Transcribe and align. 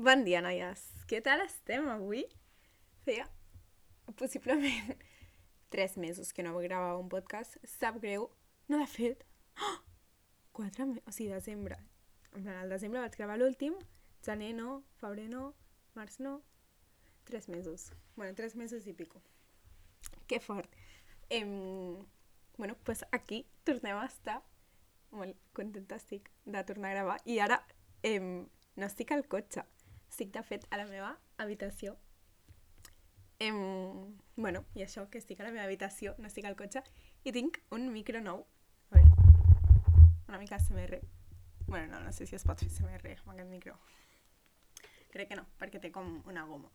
Bon 0.00 0.22
dia, 0.24 0.38
noies. 0.40 0.80
Què 1.04 1.18
tal 1.20 1.42
estem 1.44 1.84
avui? 1.92 2.22
Feia 3.04 3.26
possiblement 4.16 4.94
tres 5.74 5.98
mesos 6.00 6.30
que 6.32 6.40
no 6.40 6.54
gravava 6.56 6.96
un 6.96 7.10
podcast. 7.12 7.58
Sap 7.68 7.98
greu. 8.00 8.30
No, 8.72 8.78
de 8.80 8.86
fet... 8.88 9.26
Oh! 9.60 9.74
Quatre 10.56 10.86
mesos... 10.88 11.04
O 11.04 11.12
sigui, 11.12 11.28
desembre. 11.34 11.76
En 12.32 12.46
plan, 12.46 12.56
al 12.62 12.72
desembre 12.72 13.02
vaig 13.02 13.18
gravar 13.20 13.36
l'últim. 13.36 13.76
Gener 14.24 14.54
no, 14.56 14.78
febrer 15.02 15.26
no, 15.28 15.50
març 15.98 16.16
no. 16.24 16.38
Tres 17.28 17.50
mesos. 17.52 17.90
Bueno, 18.16 18.32
tres 18.38 18.56
mesos 18.56 18.86
i 18.88 18.94
pico. 18.96 19.20
Que 20.24 20.40
fort. 20.40 20.78
Em... 21.28 21.52
Bueno, 22.56 22.78
pues 22.88 23.04
aquí 23.12 23.42
tornem 23.68 24.00
a 24.00 24.08
estar. 24.08 24.38
Molt 25.12 25.36
contenta 25.52 26.00
estic 26.00 26.32
de 26.48 26.64
tornar 26.64 26.94
a 26.94 26.96
gravar. 26.96 27.20
I 27.28 27.36
ara 27.44 27.60
em... 28.00 28.48
no 28.80 28.88
estic 28.88 29.12
al 29.12 29.28
cotxe. 29.28 29.66
Estic, 30.10 30.32
de 30.34 30.42
fet, 30.42 30.66
a 30.70 30.78
la 30.80 30.86
meva 30.90 31.14
habitació. 31.38 31.94
Em... 33.40 33.60
Bueno, 34.36 34.64
i 34.74 34.82
això, 34.84 35.06
que 35.08 35.20
estic 35.22 35.40
a 35.40 35.46
la 35.46 35.52
meva 35.54 35.64
habitació, 35.68 36.16
no 36.18 36.28
estic 36.28 36.48
al 36.48 36.58
cotxe, 36.58 36.82
i 37.24 37.32
tinc 37.32 37.60
un 37.76 37.88
micro 37.94 38.20
nou. 38.24 38.42
A 38.90 38.98
veure, 38.98 39.30
una 40.28 40.42
mica 40.42 40.58
SMR. 40.58 41.00
Bueno, 41.68 41.86
no, 41.94 42.00
no 42.02 42.12
sé 42.12 42.26
si 42.26 42.36
es 42.36 42.44
pot 42.44 42.60
fer 42.60 42.68
SMR 42.68 43.14
amb 43.22 43.32
aquest 43.36 43.50
micro. 43.50 43.78
Crec 45.14 45.30
que 45.30 45.38
no, 45.38 45.46
perquè 45.58 45.80
té 45.82 45.92
com 45.94 46.18
una 46.30 46.44
goma. 46.46 46.70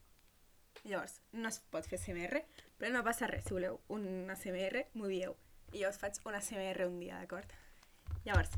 Llavors, 0.86 1.20
no 1.34 1.50
es 1.50 1.60
pot 1.74 1.88
fer 1.90 2.00
SMR, 2.00 2.42
però 2.80 2.92
no 2.94 3.04
passa 3.04 3.28
res. 3.28 3.46
Si 3.48 3.56
voleu 3.56 3.80
un 3.92 4.32
SMR, 4.36 4.86
m'ho 4.96 5.12
dieu. 5.12 5.36
I 5.74 5.84
jo 5.84 5.92
us 5.92 6.00
faig 6.00 6.20
un 6.24 6.40
SMR 6.40 6.88
un 6.88 7.00
dia, 7.02 7.20
d'acord? 7.20 7.52
Llavors, 8.26 8.52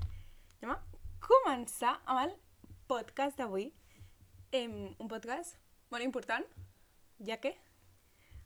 anem 0.62 0.76
a 0.76 0.80
començar 1.24 1.98
amb 2.06 2.24
el 2.26 2.36
podcast 2.90 3.40
d'avui. 3.42 3.72
Em, 4.52 4.96
un 4.96 5.08
podcast 5.12 5.58
molt 5.92 6.06
important, 6.06 6.46
ja 7.28 7.36
que 7.44 7.52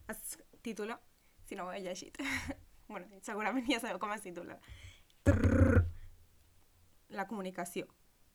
es 0.09 0.37
titula, 0.65 0.99
si 1.45 1.55
no 1.55 1.67
ho 1.67 1.73
he 1.73 1.81
llegit, 1.83 2.17
bueno, 2.89 3.05
segurament 3.21 3.67
ja 3.69 3.77
sabeu 3.79 3.99
com 4.01 4.13
es 4.15 4.23
titula, 4.25 4.57
Trrr, 5.21 5.83
la 7.13 7.27
comunicació, 7.29 7.85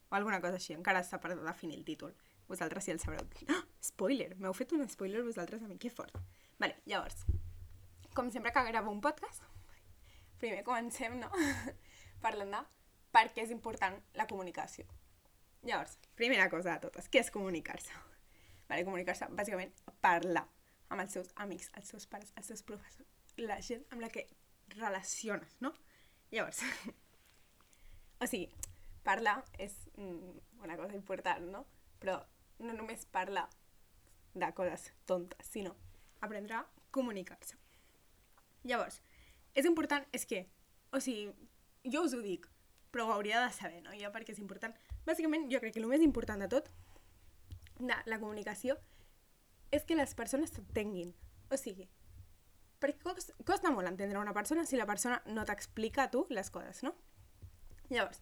o 0.06 0.14
alguna 0.14 0.38
cosa 0.40 0.60
així, 0.60 0.76
encara 0.76 1.02
està 1.02 1.18
per 1.18 1.34
definir 1.34 1.80
el 1.80 1.84
títol. 1.84 2.14
Vosaltres 2.46 2.86
sí 2.86 2.92
el 2.94 3.00
sabreu. 3.02 3.26
Ah, 3.50 3.64
spoiler! 3.82 4.36
M'heu 4.38 4.54
fet 4.54 4.70
un 4.76 4.86
spoiler 4.88 5.24
vosaltres 5.26 5.64
a 5.64 5.66
mi, 5.66 5.78
que 5.82 5.90
fort. 5.90 6.14
Vale, 6.62 6.78
llavors, 6.86 7.24
com 8.14 8.30
sempre 8.30 8.52
que 8.54 8.62
gravo 8.68 8.94
un 8.94 9.02
podcast, 9.02 9.42
primer 10.38 10.62
comencem, 10.62 11.18
no? 11.18 11.32
Parlant 12.24 12.54
de 12.54 12.62
per 13.10 13.26
què 13.34 13.42
és 13.42 13.50
important 13.50 13.98
la 14.14 14.28
comunicació. 14.30 14.86
Llavors, 15.62 15.96
primera 16.14 16.48
cosa 16.50 16.74
de 16.74 16.86
totes, 16.86 17.08
què 17.08 17.22
és 17.24 17.32
comunicar-se? 17.34 17.94
Vale, 18.68 18.84
comunicar-se, 18.86 19.28
bàsicament, 19.38 19.72
parlar 20.02 20.44
amb 20.90 21.02
els 21.02 21.16
seus 21.16 21.32
amics, 21.42 21.70
els 21.78 21.90
seus 21.90 22.06
pares, 22.10 22.32
els 22.38 22.46
seus 22.50 22.62
professors, 22.66 23.08
la 23.38 23.58
gent 23.62 23.84
amb 23.90 24.02
la 24.04 24.10
que 24.12 24.26
relaciones, 24.76 25.56
no? 25.60 25.72
Llavors, 26.30 26.62
o 28.22 28.28
sigui, 28.30 28.48
parlar 29.06 29.38
és 29.62 29.74
mm, 29.96 30.62
una 30.66 30.78
cosa 30.78 30.98
important, 30.98 31.46
no? 31.52 31.64
Però 32.02 32.18
no 32.58 32.74
només 32.74 33.06
parlar 33.12 33.46
de 34.34 34.48
coses 34.54 34.90
tontes, 35.06 35.46
sinó 35.48 35.74
aprendre 36.20 36.58
a 36.58 36.66
comunicar-se. 36.90 37.56
Llavors, 38.66 39.00
és 39.54 39.66
important, 39.68 40.04
és 40.12 40.26
que, 40.26 40.44
o 40.92 41.00
sigui, 41.00 41.30
jo 41.86 42.02
us 42.04 42.14
ho 42.16 42.22
dic, 42.24 42.48
però 42.90 43.06
ho 43.06 43.14
hauria 43.14 43.40
de 43.44 43.52
saber, 43.54 43.82
no? 43.84 43.94
Ja 43.94 44.10
perquè 44.12 44.34
és 44.34 44.42
important. 44.42 44.74
Bàsicament, 45.06 45.46
jo 45.52 45.60
crec 45.62 45.76
que 45.76 45.82
el 45.82 45.88
més 45.90 46.02
important 46.02 46.40
de 46.42 46.48
tot, 46.50 46.68
de 47.78 47.96
la 48.10 48.18
comunicació, 48.18 48.76
és 49.70 49.84
que 49.86 49.98
les 49.98 50.14
persones 50.18 50.52
t'entenguin. 50.54 51.12
O 51.50 51.58
sigui, 51.60 51.86
perquè 52.82 53.14
costa, 53.46 53.70
molt 53.70 53.88
entendre 53.88 54.18
una 54.18 54.34
persona 54.34 54.66
si 54.66 54.78
la 54.78 54.88
persona 54.88 55.20
no 55.26 55.44
t'explica 55.46 56.06
a 56.06 56.10
tu 56.10 56.24
les 56.30 56.50
coses, 56.50 56.82
no? 56.82 56.94
Llavors, 57.88 58.20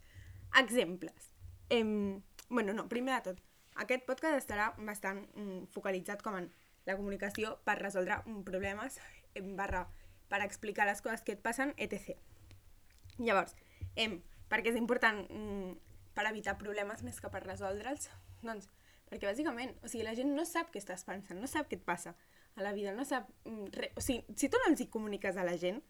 exemples. 0.60 1.32
Em, 1.70 2.20
bueno, 2.50 2.74
no, 2.76 2.88
primer 2.88 3.16
de 3.16 3.30
tot, 3.30 3.42
aquest 3.80 4.04
podcast 4.06 4.36
estarà 4.38 4.68
bastant 4.76 5.24
mm, 5.34 5.70
focalitzat 5.74 6.22
com 6.22 6.36
en 6.38 6.50
la 6.84 6.98
comunicació 6.98 7.56
per 7.64 7.78
resoldre 7.80 8.20
problemes, 8.44 9.00
em, 9.34 9.54
barra 9.56 9.86
per 10.28 10.42
explicar 10.44 10.86
les 10.86 11.00
coses 11.02 11.24
que 11.24 11.34
et 11.34 11.42
passen, 11.42 11.72
etc. 11.76 12.18
Llavors, 13.18 13.56
em, 13.96 14.20
perquè 14.52 14.74
és 14.74 14.78
important 14.78 15.24
mm, 15.24 15.93
per 16.14 16.26
evitar 16.30 16.56
problemes 16.60 17.02
més 17.06 17.20
que 17.20 17.30
per 17.32 17.42
resoldre'ls? 17.44 18.08
Doncs 18.42 18.70
perquè 19.08 19.28
bàsicament, 19.28 19.74
o 19.84 19.90
sigui, 19.90 20.04
la 20.06 20.14
gent 20.16 20.32
no 20.34 20.46
sap 20.48 20.72
què 20.72 20.80
estàs 20.80 21.04
pensant, 21.06 21.38
no 21.40 21.50
sap 21.50 21.68
què 21.70 21.78
et 21.78 21.84
passa 21.86 22.14
a 22.56 22.64
la 22.64 22.72
vida, 22.74 22.94
no 22.96 23.04
sap 23.06 23.28
mm, 23.44 23.68
res. 23.76 23.92
O 23.98 24.02
sigui, 24.02 24.24
si 24.38 24.48
tu 24.50 24.60
no 24.62 24.70
els 24.72 24.80
hi 24.80 24.88
comuniques 24.90 25.36
a 25.36 25.44
la 25.46 25.56
gent, 25.60 25.82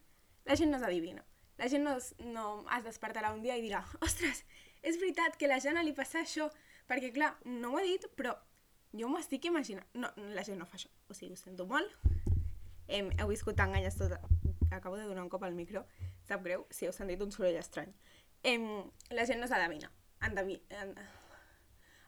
la 0.49 0.57
gent 0.61 0.73
no 0.73 0.81
s'adivina. 0.83 1.25
La 1.61 1.69
gent 1.71 1.85
no, 1.87 1.95
no 2.35 2.47
es 2.77 2.85
despertarà 2.85 3.31
un 3.33 3.45
dia 3.45 3.57
i 3.57 3.62
dirà 3.65 3.85
ostres, 4.07 4.43
és 4.83 4.99
veritat 5.01 5.39
que 5.41 5.49
a 5.49 5.55
la 5.55 5.61
Jana 5.62 5.85
li 5.87 5.95
passa 5.97 6.21
això, 6.21 6.51
perquè 6.91 7.12
clar, 7.15 7.33
no 7.49 7.73
ho 7.73 7.81
ha 7.81 7.87
dit, 7.87 8.05
però 8.19 8.35
jo 8.95 9.09
m'estic 9.11 9.49
imaginant... 9.49 9.87
No, 9.99 10.11
la 10.37 10.45
gent 10.47 10.61
no 10.61 10.69
fa 10.69 10.79
això. 10.79 10.91
O 11.09 11.17
sigui, 11.17 11.35
ho 11.35 11.41
sento 11.41 11.67
molt. 11.67 11.95
Hem, 12.87 13.11
heu 13.19 13.31
viscut 13.33 13.61
enganyes 13.65 13.97
tota... 13.99 14.21
Acabo 14.75 14.97
de 14.99 15.06
donar 15.06 15.23
un 15.23 15.31
cop 15.31 15.43
al 15.47 15.55
micro. 15.55 15.85
Sap 16.27 16.43
greu 16.45 16.65
si 16.75 16.87
heu 16.87 16.93
sentit 16.93 17.23
un 17.23 17.33
soroll 17.33 17.56
estrany. 17.59 17.93
Em, 18.45 18.65
la 19.15 19.25
gent 19.27 19.41
no 19.41 19.49
s'adivina. 19.49 19.91
Endevi... 20.27 20.61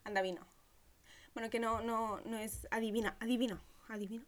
Endevina. 0.05 0.47
Bueno, 1.35 1.51
que 1.51 1.61
no, 1.61 1.81
no, 1.83 2.21
no 2.25 2.39
és 2.39 2.67
adivina. 2.71 3.17
Adivina. 3.21 3.61
Adivina? 3.89 4.25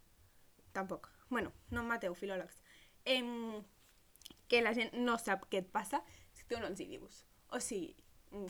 Tampoc. 0.72 1.08
Bueno, 1.30 1.52
no 1.70 1.82
em 1.82 1.88
mateu, 1.88 2.14
filòlegs. 2.14 2.60
Em, 3.04 3.62
que 4.48 4.60
la 4.62 4.74
gent 4.76 4.92
no 4.96 5.16
sap 5.20 5.46
què 5.48 5.62
et 5.62 5.70
passa 5.72 6.02
si 6.36 6.44
tu 6.48 6.60
no 6.60 6.68
els 6.68 6.80
hi 6.80 6.88
dius. 6.90 7.22
O 7.52 7.60
sigui, 7.64 7.94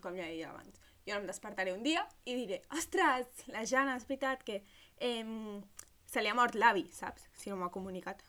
com 0.02 0.16
ja 0.18 0.26
dit 0.26 0.42
abans, 0.46 0.80
jo 1.06 1.14
no 1.14 1.22
em 1.22 1.28
despertaré 1.30 1.74
un 1.74 1.84
dia 1.86 2.02
i 2.26 2.34
diré, 2.38 2.62
ostres, 2.74 3.44
la 3.54 3.64
Jana, 3.66 3.96
és 3.98 4.06
veritat 4.08 4.42
que 4.46 4.60
eh, 4.98 5.60
se 6.08 6.24
li 6.24 6.30
ha 6.30 6.36
mort 6.38 6.58
l'avi, 6.58 6.86
saps? 6.94 7.28
Si 7.38 7.50
no 7.50 7.58
m'ha 7.60 7.70
comunicat. 7.74 8.24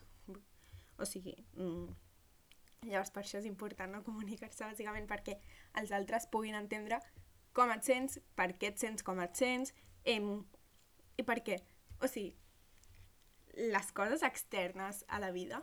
O 1.00 1.08
sigui, 1.08 1.34
mm, 1.56 1.88
llavors 2.86 3.12
per 3.12 3.22
això 3.22 3.40
és 3.40 3.48
important 3.48 3.92
no 3.92 4.04
comunicar-se 4.06 4.64
bàsicament 4.64 5.08
perquè 5.10 5.36
els 5.80 5.92
altres 5.92 6.28
puguin 6.32 6.56
entendre 6.56 7.00
com 7.56 7.70
et 7.74 7.84
sents, 7.84 8.20
per 8.38 8.52
què 8.56 8.70
et 8.70 8.78
sents 8.80 9.04
com 9.06 9.20
et 9.20 9.36
sents, 9.36 9.74
eh, 10.04 10.20
i 11.18 11.26
per 11.26 11.40
què. 11.44 11.58
O 12.00 12.08
sigui, 12.08 12.32
les 13.74 13.90
coses 13.92 14.22
externes 14.22 15.04
a 15.08 15.18
la 15.20 15.30
vida, 15.34 15.62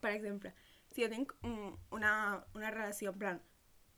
per 0.00 0.12
exemple, 0.16 0.52
si 0.92 1.04
jo 1.04 1.10
tinc 1.12 1.34
mm, 1.42 1.74
una, 1.94 2.12
una 2.56 2.70
relació, 2.72 3.12
en 3.12 3.18
plan, 3.20 3.42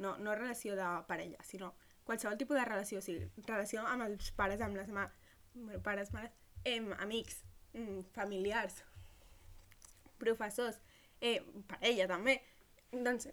no, 0.03 0.17
no 0.19 0.35
relació 0.35 0.77
de 0.77 0.89
parella, 1.09 1.39
sinó 1.47 1.73
qualsevol 2.05 2.39
tipus 2.41 2.59
de 2.59 2.67
relació, 2.67 2.99
o 2.99 3.05
sigui, 3.05 3.31
relació 3.47 3.87
amb 3.87 4.09
els 4.09 4.33
pares, 4.37 4.63
amb 4.65 4.77
les 4.81 4.91
ma 4.93 5.07
bueno, 5.55 5.81
pares, 5.83 6.13
mares, 6.13 6.35
em, 6.65 6.91
amics, 6.99 7.43
mm, 7.73 8.05
familiars, 8.15 8.83
professors, 10.19 10.81
eh, 11.21 11.41
parella 11.71 12.09
també, 12.11 12.39
doncs 12.93 13.29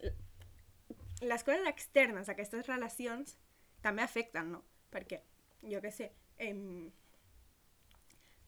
les 1.21 1.45
coses 1.47 1.67
externes 1.69 2.29
a 2.29 2.35
aquestes 2.35 2.67
relacions 2.67 3.37
també 3.85 4.03
afecten, 4.03 4.51
no? 4.55 4.63
Perquè, 4.93 5.21
jo 5.71 5.81
què 5.83 5.91
sé, 5.93 6.09
em, 6.41 6.91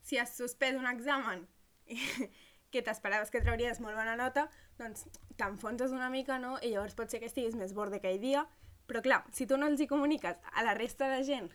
si 0.04 0.20
has 0.20 0.36
suspès 0.38 0.78
un 0.80 0.88
examen 0.90 1.46
que 2.72 2.84
t'esperaves 2.84 3.32
que 3.32 3.44
trauries 3.44 3.80
molt 3.84 3.96
bona 3.96 4.18
nota, 4.20 4.48
doncs 4.80 5.08
t'enfonses 5.40 5.94
una 5.96 6.10
mica, 6.14 6.40
no? 6.40 6.58
I 6.62 6.74
llavors 6.74 6.98
pot 6.98 7.12
ser 7.12 7.22
que 7.22 7.32
estiguis 7.32 7.56
més 7.56 7.76
borde 7.78 8.02
aquell 8.02 8.20
dia, 8.22 8.44
però 8.88 9.04
clar, 9.04 9.24
si 9.36 9.48
tu 9.48 9.58
no 9.60 9.68
els 9.68 9.82
hi 9.84 9.88
comuniques 9.88 10.38
a 10.54 10.68
la 10.68 10.76
resta 10.78 11.10
de 11.14 11.24
gent 11.28 11.50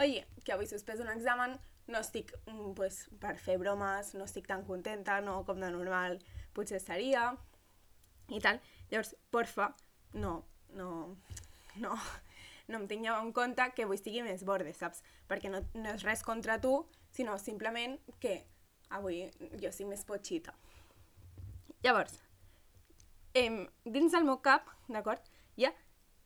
oye, 0.00 0.26
que 0.44 0.52
avui 0.52 0.66
suspès 0.66 1.00
un 1.00 1.10
examen, 1.12 1.58
no 1.90 2.00
estic 2.00 2.32
mm, 2.46 2.72
pues, 2.78 3.04
per 3.20 3.36
fer 3.38 3.58
bromes, 3.60 4.14
no 4.14 4.26
estic 4.28 4.46
tan 4.48 4.64
contenta, 4.66 5.20
no 5.24 5.40
com 5.48 5.60
de 5.60 5.70
normal 5.72 6.18
potser 6.56 6.78
estaria, 6.78 7.30
i 8.30 8.40
tal. 8.42 8.60
Llavors, 8.90 9.14
porfa, 9.30 9.70
no, 10.14 10.44
no, 10.78 10.90
no, 11.82 11.98
no 12.70 12.80
em 12.80 12.86
tingueu 12.90 13.18
en 13.18 13.32
compte 13.36 13.66
que 13.74 13.86
avui 13.86 13.98
estigui 13.98 14.22
més 14.26 14.44
borde, 14.46 14.72
saps? 14.76 15.02
Perquè 15.30 15.50
no, 15.52 15.62
no 15.74 15.94
és 15.94 16.06
res 16.06 16.24
contra 16.26 16.60
tu, 16.62 16.76
sinó 17.14 17.36
simplement 17.38 17.98
que 18.22 18.40
avui 18.94 19.24
jo 19.60 19.70
estic 19.70 19.90
més 19.90 20.06
potxita. 20.06 20.54
Llavors, 21.84 22.18
em, 23.34 23.62
dins 23.84 24.12
del 24.12 24.26
meu 24.26 24.40
cap, 24.44 24.68
d'acord, 24.90 25.22
hi 25.56 25.68
ha 25.68 25.74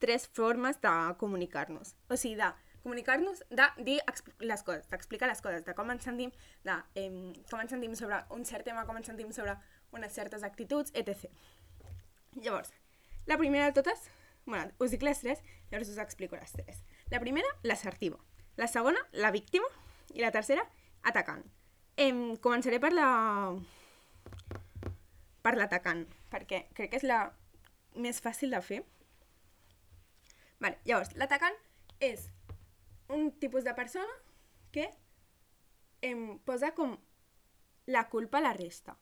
tres 0.02 0.26
formes 0.36 0.80
de 0.82 0.92
comunicar-nos. 1.20 1.94
O 2.10 2.16
sigui, 2.20 2.36
de 2.40 2.50
comunicar-nos, 2.84 3.42
de 3.50 3.66
dir 3.82 3.98
les 4.44 4.62
coses, 4.62 4.86
d'explicar 4.92 5.28
les 5.30 5.40
coses, 5.42 5.64
de 5.64 5.74
com 5.74 5.90
ens 5.90 6.04
sentim, 6.04 6.30
de 6.64 6.76
em, 7.00 7.32
com 7.50 7.62
ens 7.62 7.72
sentim 7.72 7.96
sobre 7.98 8.20
un 8.36 8.44
cert 8.44 8.68
tema, 8.68 8.84
com 8.86 9.00
ens 9.00 9.08
sentim 9.10 9.32
sobre 9.32 9.56
unes 9.96 10.12
certes 10.12 10.44
actituds, 10.46 10.92
etc. 10.94 11.30
Llavors, 12.36 12.70
la 13.26 13.38
primera 13.40 13.70
de 13.70 13.76
totes, 13.80 14.10
bueno, 14.44 14.70
us 14.78 14.92
dic 14.92 15.02
les 15.02 15.20
tres, 15.24 15.40
llavors 15.70 15.88
us 15.88 16.00
explico 16.02 16.36
les 16.36 16.52
tres. 16.52 16.82
La 17.10 17.20
primera, 17.20 17.48
l'assertiva. 17.62 18.20
La 18.56 18.68
segona, 18.68 19.00
la 19.12 19.30
víctima. 19.30 19.66
I 20.14 20.20
la 20.20 20.30
tercera, 20.30 20.62
atacant. 21.02 21.42
Em, 21.96 22.36
començaré 22.42 22.78
per 22.82 22.92
la... 22.92 23.08
per 25.42 25.54
l'atacant, 25.56 26.04
perquè 26.30 26.66
crec 26.76 26.92
que 26.92 27.00
és 27.00 27.06
la 27.08 27.24
més 27.96 28.20
fàcil 28.22 28.54
de 28.54 28.60
fer. 28.64 28.82
Vale, 30.60 30.78
llavors, 30.84 31.14
l'atacant 31.18 31.56
és 32.04 32.28
un 33.14 33.32
tipus 33.40 33.64
de 33.64 33.74
persona 33.74 34.18
que 34.74 34.88
em 36.04 36.38
posa 36.44 36.72
com 36.76 36.96
la 37.86 38.08
culpa 38.12 38.38
a 38.40 38.44
la 38.44 38.52
resta. 38.56 38.96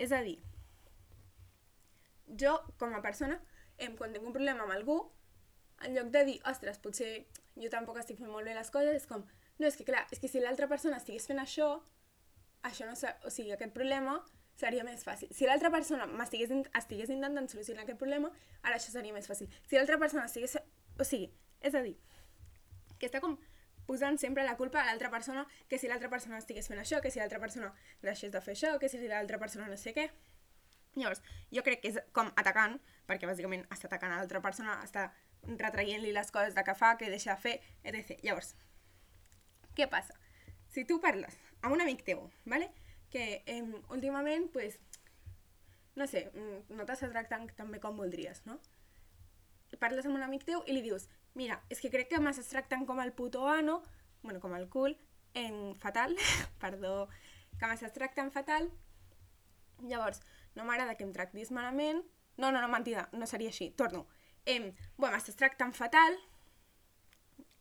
És 0.00 0.12
a 0.16 0.22
dir, 0.24 0.38
jo, 2.40 2.54
com 2.80 2.94
a 2.94 3.02
persona, 3.04 3.40
em, 3.76 3.96
quan 3.96 4.14
tinc 4.14 4.24
un 4.24 4.36
problema 4.36 4.64
amb 4.64 4.76
algú, 4.76 4.98
en 5.84 5.96
lloc 5.96 6.10
de 6.14 6.24
dir, 6.28 6.38
ostres, 6.48 6.78
potser 6.78 7.26
jo 7.56 7.70
tampoc 7.72 7.98
estic 8.00 8.20
fent 8.20 8.30
molt 8.32 8.48
bé 8.48 8.54
les 8.56 8.70
coses, 8.72 9.02
és 9.02 9.08
com, 9.08 9.24
no, 9.58 9.66
és 9.66 9.76
que 9.76 9.86
clar, 9.88 10.06
és 10.12 10.20
que 10.20 10.28
si 10.28 10.40
l'altra 10.40 10.68
persona 10.68 11.00
estigués 11.00 11.26
fent 11.28 11.40
això, 11.42 11.70
això 12.62 12.86
no 12.88 12.94
o 12.96 13.32
sigui, 13.32 13.52
aquest 13.52 13.74
problema 13.76 14.20
seria 14.60 14.84
més 14.84 15.04
fàcil. 15.06 15.30
Si 15.32 15.48
l'altra 15.48 15.70
persona 15.72 16.06
m'estigués 16.06 16.52
estigués 16.76 17.12
intentant 17.12 17.48
solucionar 17.48 17.86
aquest 17.86 18.00
problema, 18.00 18.30
ara 18.62 18.76
això 18.76 18.92
seria 18.92 19.16
més 19.16 19.28
fàcil. 19.30 19.48
Si 19.68 19.78
l'altra 19.78 19.98
persona 19.98 20.26
estigués... 20.28 20.58
O 21.00 21.06
sigui, 21.06 21.30
és 21.64 21.76
a 21.76 21.80
dir, 21.84 21.94
que 23.00 23.08
està 23.08 23.22
com 23.24 23.38
posant 23.88 24.20
sempre 24.22 24.44
la 24.46 24.56
culpa 24.58 24.82
a 24.82 24.86
l'altra 24.86 25.10
persona, 25.10 25.46
que 25.68 25.78
si 25.80 25.88
l'altra 25.90 26.10
persona 26.12 26.38
estigués 26.38 26.68
fent 26.70 26.78
això, 26.82 27.00
que 27.02 27.10
si 27.10 27.18
l'altra 27.18 27.40
persona 27.42 27.72
deixés 28.04 28.30
de 28.30 28.42
fer 28.44 28.54
això, 28.54 28.76
que 28.78 28.90
si 28.92 29.00
l'altra 29.08 29.40
persona 29.42 29.66
no 29.66 29.78
sé 29.80 29.94
què. 29.96 30.10
Llavors, 30.94 31.22
jo 31.54 31.64
crec 31.66 31.82
que 31.82 31.90
és 31.94 31.98
com 32.14 32.30
atacant, 32.38 32.76
perquè 33.08 33.26
bàsicament 33.26 33.64
està 33.70 33.88
atacant 33.88 34.14
a 34.14 34.20
l'altra 34.20 34.42
persona, 34.44 34.78
està 34.84 35.08
retraient-li 35.46 36.12
les 36.14 36.30
coses 36.30 36.54
de 36.54 36.64
que 36.66 36.76
fa, 36.76 36.96
que 37.00 37.10
deixa 37.10 37.34
de 37.34 37.42
fer, 37.42 37.56
etc. 37.82 38.20
Llavors, 38.26 38.54
què 39.74 39.88
passa? 39.90 40.14
Si 40.70 40.84
tu 40.86 41.00
parles 41.02 41.38
amb 41.62 41.74
un 41.74 41.82
amic 41.82 42.04
teu, 42.06 42.28
¿vale? 42.44 42.70
que 43.10 43.42
eh, 43.44 43.82
últimament, 43.90 44.50
pues, 44.52 44.78
no 45.96 46.06
sé, 46.06 46.30
mm, 46.32 46.76
no 46.78 46.86
t'està 46.86 47.10
tractant 47.10 47.50
tan 47.58 47.72
bé 47.74 47.80
com 47.82 47.98
voldries, 47.98 48.44
no? 48.46 48.56
Parles 49.82 50.06
amb 50.06 50.16
un 50.16 50.24
amic 50.24 50.46
teu 50.46 50.62
i 50.66 50.76
li 50.76 50.82
dius, 50.86 51.08
mira, 51.34 51.60
és 51.70 51.80
que 51.82 51.90
crec 51.92 52.10
que 52.10 52.20
m'estàs 52.22 52.50
tractant 52.50 52.86
com 52.88 53.00
el 53.02 53.12
puto 53.16 53.46
ano, 53.48 53.80
bueno, 54.22 54.40
com 54.40 54.54
el 54.56 54.68
cul, 54.68 54.96
en 55.34 55.74
fatal, 55.76 56.16
perdó, 56.62 57.08
que 57.58 57.68
m'estàs 57.70 57.94
tractant 57.94 58.32
fatal, 58.34 58.70
llavors, 59.82 60.22
no 60.56 60.66
m'agrada 60.66 60.96
que 60.98 61.06
em 61.06 61.14
tractis 61.14 61.52
malament, 61.54 62.02
no, 62.36 62.50
no, 62.50 62.60
no, 62.60 62.68
mentida, 62.72 63.08
no 63.12 63.28
seria 63.30 63.52
així, 63.52 63.70
torno, 63.76 64.06
em, 64.44 64.72
bueno, 64.96 65.14
m'estàs 65.16 65.38
tractant 65.38 65.74
fatal, 65.76 66.16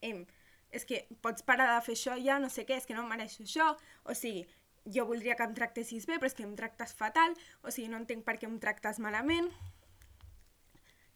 em, 0.01 0.25
és 0.71 0.85
que 0.85 1.03
pots 1.23 1.43
parar 1.45 1.71
de 1.73 1.81
fer 1.85 1.97
això 1.97 2.15
ja, 2.21 2.37
no 2.39 2.49
sé 2.53 2.65
què, 2.65 2.77
és 2.77 2.87
que 2.87 2.97
no 2.97 3.05
mereixo 3.09 3.43
això, 3.43 3.73
o 4.05 4.15
sigui, 4.17 4.45
jo 4.85 5.05
voldria 5.05 5.35
que 5.35 5.45
em 5.45 5.55
tractessis 5.57 6.07
bé, 6.09 6.17
però 6.17 6.29
és 6.29 6.37
que 6.37 6.45
em 6.45 6.55
tractes 6.57 6.93
fatal, 6.97 7.35
o 7.61 7.73
sigui, 7.73 7.89
no 7.91 7.99
entenc 8.01 8.25
per 8.25 8.37
què 8.39 8.47
em 8.49 8.57
tractes 8.61 8.99
malament. 9.03 9.49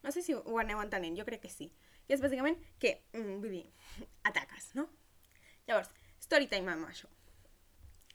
No 0.04 0.12
sé 0.12 0.22
si 0.22 0.34
ho 0.36 0.58
aneu 0.60 0.82
entenent, 0.82 1.16
jo 1.16 1.24
crec 1.24 1.46
que 1.46 1.52
sí. 1.52 1.70
I 2.08 2.16
és 2.16 2.22
bàsicament 2.22 2.58
que, 2.80 2.94
mm, 3.16 3.38
vull 3.40 3.54
dir, 3.56 3.64
ataques, 4.28 4.74
no? 4.78 4.88
Llavors, 5.68 5.90
story 6.20 6.48
time 6.50 6.72
amb 6.72 6.88
això. 6.88 7.08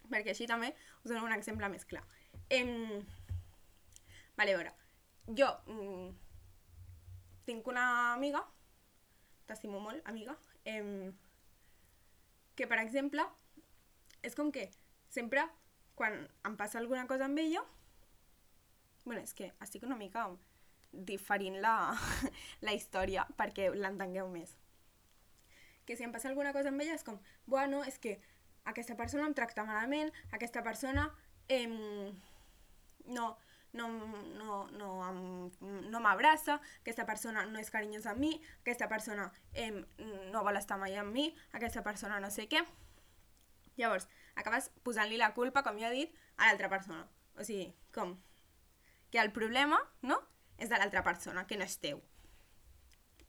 Perquè 0.10 0.34
així 0.34 0.48
també 0.50 0.74
us 1.04 1.12
dono 1.12 1.26
un 1.26 1.34
exemple 1.34 1.70
més 1.70 1.86
clar. 1.86 2.04
Em... 2.50 3.02
Vale, 4.38 4.54
a 4.54 4.58
veure, 4.58 4.74
jo 5.38 5.50
mm, 5.68 6.12
tinc 7.50 7.68
una 7.68 8.14
amiga, 8.14 8.44
t'estimo 9.50 9.82
molt, 9.84 10.06
amiga, 10.08 10.38
em, 10.66 11.12
que, 12.56 12.68
per 12.68 12.80
exemple, 12.80 13.26
és 14.22 14.36
com 14.38 14.52
que 14.52 14.70
sempre 15.10 15.44
quan 16.00 16.22
em 16.48 16.56
passa 16.56 16.80
alguna 16.80 17.08
cosa 17.08 17.26
amb 17.26 17.42
ella, 17.42 17.66
bueno, 19.04 19.22
és 19.22 19.34
que 19.34 19.50
estic 19.66 19.84
una 19.88 19.98
mica 20.00 20.28
diferint 20.92 21.60
la, 21.64 21.94
la 22.66 22.74
història 22.76 23.26
perquè 23.38 23.70
l'entengueu 23.76 24.30
més. 24.32 24.56
Que 25.86 25.98
si 25.98 26.06
em 26.06 26.14
passa 26.14 26.30
alguna 26.30 26.54
cosa 26.54 26.70
amb 26.70 26.82
ella 26.82 26.98
és 26.98 27.06
com, 27.06 27.18
bueno, 27.50 27.84
és 27.88 27.98
que 28.02 28.20
aquesta 28.70 28.96
persona 28.98 29.26
em 29.26 29.36
tracta 29.38 29.66
malament, 29.66 30.12
aquesta 30.36 30.62
persona 30.66 31.08
eh, 31.50 31.66
no, 33.10 33.30
no, 33.74 33.88
no, 34.38 34.68
no, 34.72 34.90
no 35.62 36.02
m'abraça, 36.02 36.60
aquesta 36.82 37.06
persona 37.10 37.46
no 37.50 37.62
és 37.62 37.72
carinyosa 37.74 38.14
amb 38.14 38.24
mi, 38.24 38.32
aquesta 38.62 38.90
persona 38.90 39.30
eh, 39.54 39.72
no 40.34 40.44
vol 40.46 40.58
estar 40.62 40.80
mai 40.82 40.98
amb 40.98 41.14
mi, 41.14 41.30
aquesta 41.58 41.84
persona 41.86 42.20
no 42.22 42.32
sé 42.34 42.48
què. 42.50 42.64
Llavors, 43.80 44.10
acabes 44.36 44.70
posant-li 44.84 45.18
la 45.18 45.32
culpa, 45.38 45.64
com 45.64 45.78
ja 45.80 45.92
he 45.92 46.04
dit, 46.04 46.18
a 46.38 46.50
l'altra 46.50 46.70
persona. 46.72 47.06
O 47.40 47.46
sigui, 47.48 47.70
com? 47.96 48.18
Que 49.10 49.22
el 49.24 49.32
problema, 49.32 49.80
no?, 50.04 50.20
és 50.60 50.70
de 50.70 50.80
l'altra 50.80 51.04
persona, 51.06 51.46
que 51.48 51.58
no 51.58 51.66
és 51.68 51.78
teu. 51.82 52.02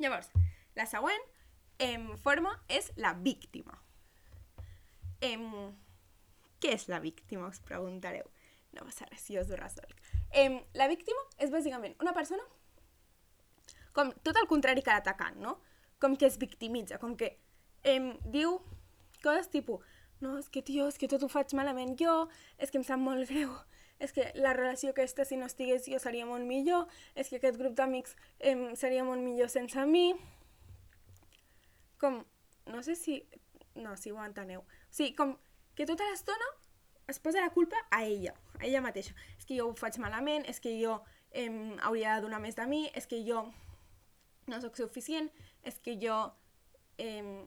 Llavors, 0.00 0.31
la 0.77 0.87
següent 0.88 1.25
em, 1.82 2.06
forma 2.25 2.53
és 2.69 2.91
la 2.97 3.12
víctima. 3.15 3.77
Em, 5.25 5.44
què 6.61 6.75
és 6.77 6.88
la 6.93 7.00
víctima, 7.00 7.49
us 7.49 7.61
preguntareu? 7.65 8.29
No 8.77 8.87
passa 8.87 9.09
res, 9.11 9.27
jo 9.29 9.43
us 9.43 9.50
ho 9.50 9.59
resolc. 9.59 10.11
Em, 10.31 10.61
la 10.79 10.88
víctima 10.91 11.23
és 11.38 11.53
bàsicament 11.53 11.97
una 12.00 12.15
persona 12.17 12.44
com 13.93 14.12
tot 14.23 14.37
el 14.38 14.47
contrari 14.50 14.85
que 14.87 14.94
l'atacant, 14.94 15.41
no? 15.43 15.56
Com 16.00 16.15
que 16.17 16.29
es 16.29 16.38
victimitza, 16.38 17.00
com 17.03 17.17
que 17.19 17.35
em, 17.82 18.12
diu 18.31 18.61
coses 19.25 19.50
tipus 19.53 19.82
no, 20.21 20.37
és 20.38 20.50
que, 20.53 20.61
tio, 20.62 20.87
és 20.88 20.99
que 21.00 21.09
tot 21.09 21.23
ho 21.25 21.31
faig 21.32 21.55
malament 21.56 21.94
jo, 21.99 22.12
és 22.61 22.71
que 22.71 22.77
em 22.81 22.85
sap 22.85 23.00
molt 23.00 23.25
greu, 23.31 23.55
és 24.00 24.14
que 24.17 24.31
la 24.41 24.55
relació 24.56 24.94
aquesta, 24.94 25.26
si 25.29 25.37
no 25.37 25.47
estigués 25.47 25.85
jo, 25.87 26.00
seria 26.00 26.26
molt 26.26 26.47
millor, 26.49 26.88
és 27.14 27.29
que 27.29 27.37
aquest 27.38 27.58
grup 27.61 27.76
d'amics 27.76 28.17
eh, 28.38 28.56
seria 28.81 29.05
molt 29.05 29.20
millor 29.23 29.52
sense 29.52 29.85
mi. 29.87 30.14
Com, 32.00 32.23
no 32.73 32.82
sé 32.82 32.97
si... 32.97 33.20
No, 33.76 33.94
si 33.97 34.11
ho 34.11 34.19
enteneu. 34.25 34.64
O 34.64 34.93
sigui, 34.93 35.12
com 35.14 35.37
que 35.79 35.87
tota 35.87 36.08
l'estona 36.08 36.49
es 37.08 37.20
posa 37.23 37.44
la 37.44 37.52
culpa 37.55 37.79
a 37.94 38.02
ella, 38.05 38.32
a 38.58 38.64
ella 38.67 38.82
mateixa. 38.82 39.14
És 39.38 39.47
que 39.47 39.61
jo 39.61 39.69
ho 39.69 39.76
faig 39.79 40.00
malament, 40.03 40.49
és 40.50 40.58
que 40.64 40.75
jo 40.81 40.99
eh, 41.31 41.49
hauria 41.87 42.17
de 42.17 42.26
donar 42.26 42.41
més 42.43 42.58
de 42.58 42.67
mi, 42.67 42.87
és 42.99 43.06
que 43.06 43.23
jo 43.26 43.44
no 44.50 44.61
sóc 44.64 44.81
suficient, 44.81 45.31
és 45.62 45.79
que 45.85 45.99
jo... 46.00 46.19
Eh, 46.99 47.46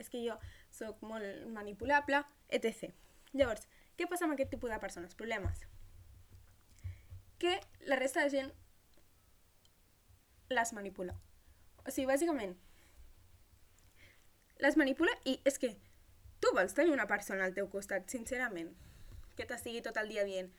és 0.00 0.08
que 0.08 0.22
jo 0.24 0.38
sóc 0.72 1.02
molt 1.04 1.44
manipulable, 1.52 2.22
etc. 2.48 2.92
Llavors, 3.36 3.66
què 3.96 4.08
passa 4.08 4.26
amb 4.26 4.36
aquest 4.36 4.52
tipus 4.54 4.72
de 4.72 4.80
persones? 4.80 5.16
Problemes. 5.18 5.66
Que 7.42 7.58
la 7.90 7.98
resta 7.98 8.22
de 8.22 8.30
gent 8.30 8.52
les 10.52 10.72
manipula. 10.76 11.16
O 11.82 11.90
sigui, 11.90 12.06
bàsicament, 12.06 12.54
les 14.62 14.78
manipula 14.78 15.14
i 15.26 15.40
és 15.48 15.58
que 15.58 15.72
tu 16.42 16.52
vols 16.54 16.76
tenir 16.78 16.94
una 16.94 17.08
persona 17.10 17.48
al 17.48 17.56
teu 17.56 17.66
costat, 17.72 18.06
sincerament, 18.12 18.70
que 19.34 19.48
t'estigui 19.48 19.82
tot 19.82 19.98
el 19.98 20.12
dia 20.12 20.26
dient 20.28 20.52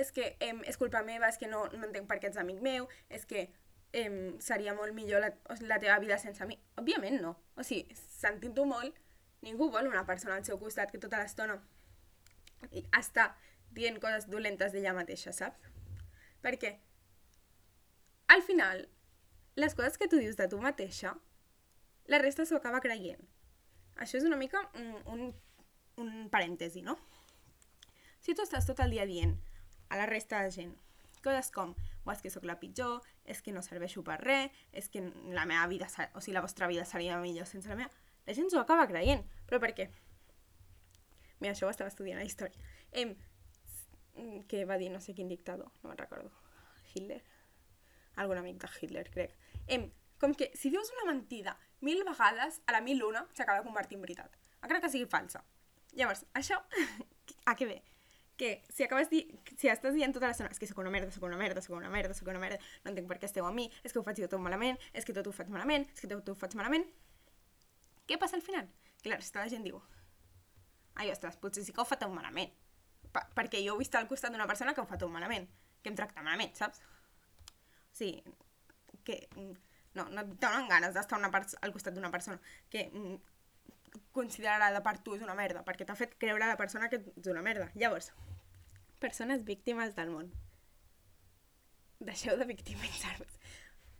és 0.00 0.10
que 0.14 0.32
em, 0.42 0.62
és 0.66 0.78
culpa 0.80 1.04
meva, 1.06 1.28
és 1.28 1.36
que 1.38 1.46
no, 1.50 1.66
no 1.76 1.84
entenc 1.86 2.08
per 2.08 2.18
què 2.22 2.30
ets 2.30 2.40
amic 2.40 2.62
meu, 2.64 2.88
és 3.14 3.28
que 3.30 3.44
em, 3.94 4.16
seria 4.42 4.72
molt 4.74 4.96
millor 4.96 5.22
la, 5.22 5.30
la 5.68 5.78
teva 5.82 6.00
vida 6.02 6.16
sense 6.18 6.46
mi. 6.48 6.56
Òbviament 6.80 7.20
no. 7.22 7.36
O 7.54 7.62
sigui, 7.66 7.94
sentint-ho 7.94 8.64
molt, 8.66 8.96
Ningú 9.44 9.68
vol 9.70 9.90
una 9.90 10.06
persona 10.08 10.38
al 10.38 10.44
seu 10.46 10.58
costat 10.60 10.90
que 10.92 10.98
tota 11.00 11.20
l'estona 11.20 11.58
està 12.96 13.28
dient 13.76 13.98
coses 14.00 14.24
dolentes 14.32 14.72
d'ella 14.72 14.94
mateixa, 14.96 15.34
saps? 15.36 15.73
Perquè 16.44 16.74
al 18.34 18.42
final, 18.42 18.84
les 19.56 19.74
coses 19.78 19.96
que 19.98 20.08
tu 20.10 20.20
dius 20.20 20.36
de 20.36 20.48
tu 20.50 20.60
mateixa, 20.60 21.14
la 22.10 22.20
resta 22.20 22.44
s'ho 22.44 22.60
acaba 22.60 22.82
creient. 22.84 23.22
Això 23.96 24.18
és 24.18 24.28
una 24.28 24.36
mica 24.36 24.60
un, 24.80 24.94
un, 25.14 25.26
un 26.02 26.14
parèntesi, 26.30 26.82
no? 26.82 26.98
Si 28.20 28.34
tu 28.34 28.42
estàs 28.44 28.66
tot 28.66 28.80
el 28.84 28.92
dia 28.96 29.06
dient 29.08 29.36
a 29.88 30.00
la 30.00 30.08
resta 30.10 30.42
de 30.42 30.52
gent 30.52 30.74
coses 31.24 31.48
com 31.54 31.72
o 32.04 32.12
és 32.12 32.20
que 32.20 32.28
sóc 32.28 32.44
la 32.44 32.58
pitjor, 32.60 33.00
és 33.24 33.40
que 33.40 33.52
no 33.52 33.62
serveixo 33.64 34.02
per 34.04 34.18
res, 34.20 34.52
és 34.76 34.90
que 34.92 35.00
la 35.32 35.46
meva 35.48 35.64
vida, 35.70 35.88
o 36.12 36.20
sigui, 36.20 36.34
la 36.36 36.42
vostra 36.44 36.68
vida 36.68 36.84
seria 36.84 37.16
millor 37.22 37.48
sense 37.48 37.70
la 37.70 37.78
meva 37.78 38.04
la 38.26 38.34
gent 38.34 38.50
s'ho 38.50 38.60
acaba 38.60 38.86
creient. 38.88 39.24
Però 39.48 39.60
per 39.60 39.72
què? 39.76 39.88
Mira, 41.40 41.52
això 41.52 41.68
ho 41.68 41.72
estava 41.72 41.92
estudiant 41.92 42.20
a 42.20 42.26
història. 42.26 42.60
Em, 42.92 43.14
que 44.48 44.64
va 44.64 44.78
dir 44.78 44.90
no 44.92 45.00
sé 45.00 45.14
quin 45.14 45.28
dictador, 45.28 45.70
no 45.82 45.90
me'n 45.90 45.98
recordo. 45.98 46.30
Hitler? 46.92 47.22
Algun 48.22 48.38
amic 48.38 48.60
de 48.62 48.70
Hitler, 48.80 49.08
crec. 49.10 49.34
Em, 49.66 49.88
com 50.20 50.34
que 50.34 50.50
si 50.54 50.70
dius 50.70 50.92
una 50.94 51.12
mentida 51.12 51.56
mil 51.80 52.04
vegades, 52.06 52.60
a 52.66 52.76
la 52.76 52.80
mil 52.80 53.02
una 53.02 53.24
s'acaba 53.32 53.64
convertint 53.66 53.98
en 53.98 54.06
veritat. 54.06 54.38
Encara 54.62 54.80
que 54.80 54.92
sigui 54.92 55.08
falsa. 55.10 55.42
Llavors, 55.98 56.24
això, 56.34 56.60
a 57.50 57.56
què 57.58 57.68
ve? 57.70 57.80
Que 58.38 58.54
si 58.70 58.82
acabes 58.82 59.10
di 59.10 59.24
si 59.54 59.70
estàs 59.70 59.94
dient 59.94 60.14
tota 60.14 60.30
l'estona 60.30 60.50
és 60.50 60.58
que 60.58 60.66
sóc 60.66 60.80
una 60.82 60.90
merda, 60.90 61.12
sóc 61.14 61.26
una 61.26 61.38
merda, 61.38 61.62
sóc 61.62 61.76
una 61.78 61.90
merda, 61.90 62.14
sóc 62.18 62.30
una 62.30 62.42
merda, 62.42 62.58
no 62.82 62.90
entenc 62.90 63.10
per 63.10 63.20
què 63.22 63.30
esteu 63.30 63.46
amb 63.46 63.58
mi, 63.58 63.68
és 63.86 63.94
que 63.94 64.00
ho 64.00 64.06
faig 64.06 64.22
jo 64.22 64.30
tot 64.30 64.42
malament, 64.42 64.78
és 64.92 65.06
que 65.06 65.14
tot 65.14 65.30
ho 65.30 65.34
faig 65.34 65.52
malament, 65.54 65.86
és 65.94 66.02
que 66.02 66.10
tot 66.10 66.32
ho 66.32 66.34
faig 66.38 66.56
malament, 66.58 66.86
què 68.08 68.18
passa 68.18 68.34
al 68.36 68.42
final? 68.42 68.66
I 69.04 69.12
la 69.12 69.20
resta 69.20 69.38
de 69.38 69.46
la 69.46 69.52
gent 69.52 69.62
diu 69.66 69.78
ai, 70.94 71.10
ostres, 71.10 71.36
potser 71.42 71.64
sí 71.66 71.72
que 71.74 71.82
ho 71.82 71.86
fa 71.88 71.98
tot 71.98 72.12
malament. 72.14 72.52
Per 73.14 73.22
perquè 73.38 73.62
jo 73.64 73.76
he 73.76 73.82
vist 73.82 73.94
al 73.94 74.08
costat 74.10 74.34
d'una 74.34 74.48
persona 74.50 74.74
que 74.74 74.82
ho 74.82 74.88
fa 74.90 74.98
tot 75.00 75.12
malament, 75.12 75.46
que 75.82 75.92
em 75.92 75.98
tracta 75.98 76.22
malament, 76.22 76.54
saps? 76.58 76.80
O 76.80 77.96
sigui, 77.98 78.22
que 79.06 79.20
mm, 79.36 79.54
no, 79.94 80.08
no 80.10 80.24
et 80.24 80.34
donen 80.42 80.66
ganes 80.70 80.96
d'estar 80.96 81.20
al 81.22 81.72
costat 81.72 81.94
d'una 81.94 82.10
persona 82.10 82.40
que 82.70 82.88
mm, 82.90 83.18
considerada 84.14 84.82
per 84.82 84.98
tu 84.98 85.14
és 85.14 85.22
una 85.22 85.36
merda, 85.38 85.62
perquè 85.66 85.86
t'ha 85.86 85.96
fet 85.98 86.16
creure 86.18 86.46
la 86.46 86.58
persona 86.58 86.88
que 86.90 86.98
ets 87.00 87.30
una 87.30 87.42
merda. 87.42 87.70
Llavors, 87.74 88.10
persones 89.02 89.44
víctimes 89.44 89.94
del 89.94 90.10
món. 90.10 90.32
Deixeu 92.04 92.36
de 92.38 92.46
victimitzar-vos. 92.48 93.38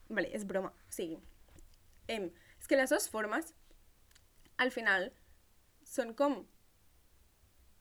Vale, 0.09 0.30
és 0.37 0.44
broma. 0.47 0.73
O 0.88 0.92
sigui, 0.92 1.21
em, 2.09 2.30
és 2.61 2.66
que 2.68 2.78
les 2.78 2.90
dues 2.90 3.06
formes, 3.11 3.54
al 4.59 4.75
final, 4.75 5.11
són 5.87 6.14
com 6.18 6.42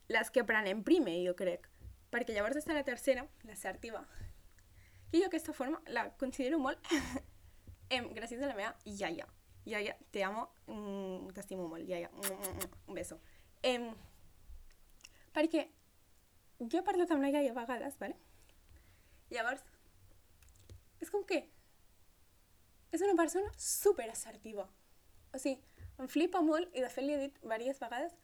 les 0.08 0.30
que 0.30 0.42
aprenem 0.44 0.82
primer, 0.84 1.16
jo 1.26 1.34
crec. 1.38 1.68
Perquè 2.12 2.34
llavors 2.34 2.58
està 2.60 2.74
la 2.76 2.84
tercera, 2.86 3.26
l'assertiva. 3.48 4.04
I 5.12 5.22
jo 5.22 5.28
aquesta 5.28 5.54
forma 5.54 5.80
la 5.94 6.08
considero 6.18 6.58
molt 6.58 6.80
em, 7.94 8.10
gràcies 8.16 8.42
a 8.42 8.50
la 8.50 8.58
meva 8.58 8.74
iaia. 8.84 9.26
Iaia, 9.64 9.94
te 10.12 10.24
amo, 10.26 10.48
mm, 10.66 11.32
t'estimo 11.36 11.68
molt, 11.68 11.88
iaia. 11.88 12.10
Mm, 12.12 12.34
mm, 12.34 12.56
mm, 12.58 12.82
un 12.90 12.98
beso. 12.98 13.20
Em, 13.62 13.88
perquè 15.34 15.68
jo 16.60 16.78
he 16.78 16.86
parlat 16.86 17.10
amb 17.14 17.24
la 17.24 17.32
iaia 17.32 17.54
a 17.54 17.58
vegades, 17.60 17.96
vale? 18.00 18.18
Llavors, 19.32 19.64
és 21.00 21.10
com 21.10 21.24
que 21.26 21.40
és 22.94 23.02
una 23.02 23.16
persona 23.18 23.50
super 23.58 24.06
assertiva. 24.10 24.68
O 25.34 25.40
sigui, 25.42 25.58
em 25.98 26.10
flipa 26.10 26.42
molt, 26.44 26.70
i 26.76 26.82
de 26.84 26.90
fet 26.92 27.06
li 27.06 27.16
he 27.16 27.22
dit 27.24 27.40
diverses 27.42 27.80
vegades, 27.82 28.14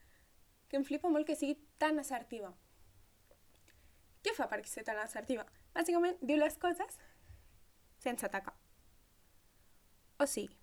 que 0.71 0.79
em 0.79 0.87
flipa 0.87 1.11
molt 1.11 1.27
que 1.27 1.35
sigui 1.39 1.57
tan 1.81 1.99
assertiva. 2.03 2.53
Què 4.21 4.35
fa 4.37 4.47
per 4.51 4.61
ser 4.69 4.85
tan 4.87 5.01
assertiva? 5.01 5.47
Bàsicament, 5.75 6.19
diu 6.21 6.39
les 6.41 6.57
coses 6.61 6.99
sense 8.05 8.27
atacar. 8.27 8.55
O 10.21 10.27
sigui, 10.29 10.57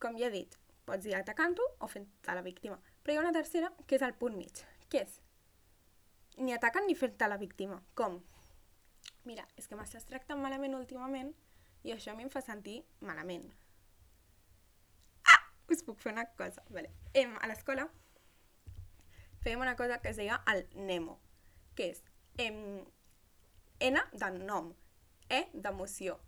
com 0.00 0.16
ja 0.20 0.28
he 0.28 0.34
dit, 0.34 0.56
pots 0.88 1.04
dir 1.04 1.16
atacant-ho 1.18 1.66
o 1.84 1.88
fent-te 1.88 2.36
la 2.36 2.44
víctima. 2.44 2.78
Però 3.02 3.14
hi 3.14 3.20
ha 3.20 3.24
una 3.24 3.34
tercera, 3.36 3.72
que 3.86 3.98
és 3.98 4.04
el 4.06 4.16
punt 4.20 4.36
mig. 4.38 4.62
Què 4.92 5.04
és? 5.04 5.18
Ni 6.40 6.56
atacant 6.56 6.88
ni 6.88 6.96
fent-te 6.96 7.28
la 7.28 7.40
víctima. 7.40 7.82
Com? 7.94 8.22
Mira, 9.28 9.44
és 9.60 9.68
que 9.68 9.76
m'estàs 9.76 10.08
tractant 10.08 10.40
malament 10.40 10.76
últimament 10.76 11.34
i 11.84 11.92
això 11.92 12.12
a 12.12 12.16
mi 12.16 12.24
em 12.24 12.32
fa 12.32 12.44
sentir 12.44 12.80
malament 13.04 13.52
us 15.72 15.82
puc 15.82 16.00
fer 16.00 16.12
una 16.12 16.26
cosa. 16.38 16.62
Vale. 16.70 16.90
Em, 17.14 17.36
a 17.40 17.48
l'escola 17.50 17.86
fèiem 19.44 19.60
una 19.60 19.76
cosa 19.76 20.00
que 20.00 20.10
es 20.10 20.16
deia 20.20 20.40
el 20.50 20.64
Nemo, 20.74 21.18
que 21.76 21.90
és 21.92 22.02
em, 22.40 22.82
N 23.84 24.02
de 24.12 24.30
nom, 24.40 24.72
E 25.28 25.44
d'emoció, 25.52 26.18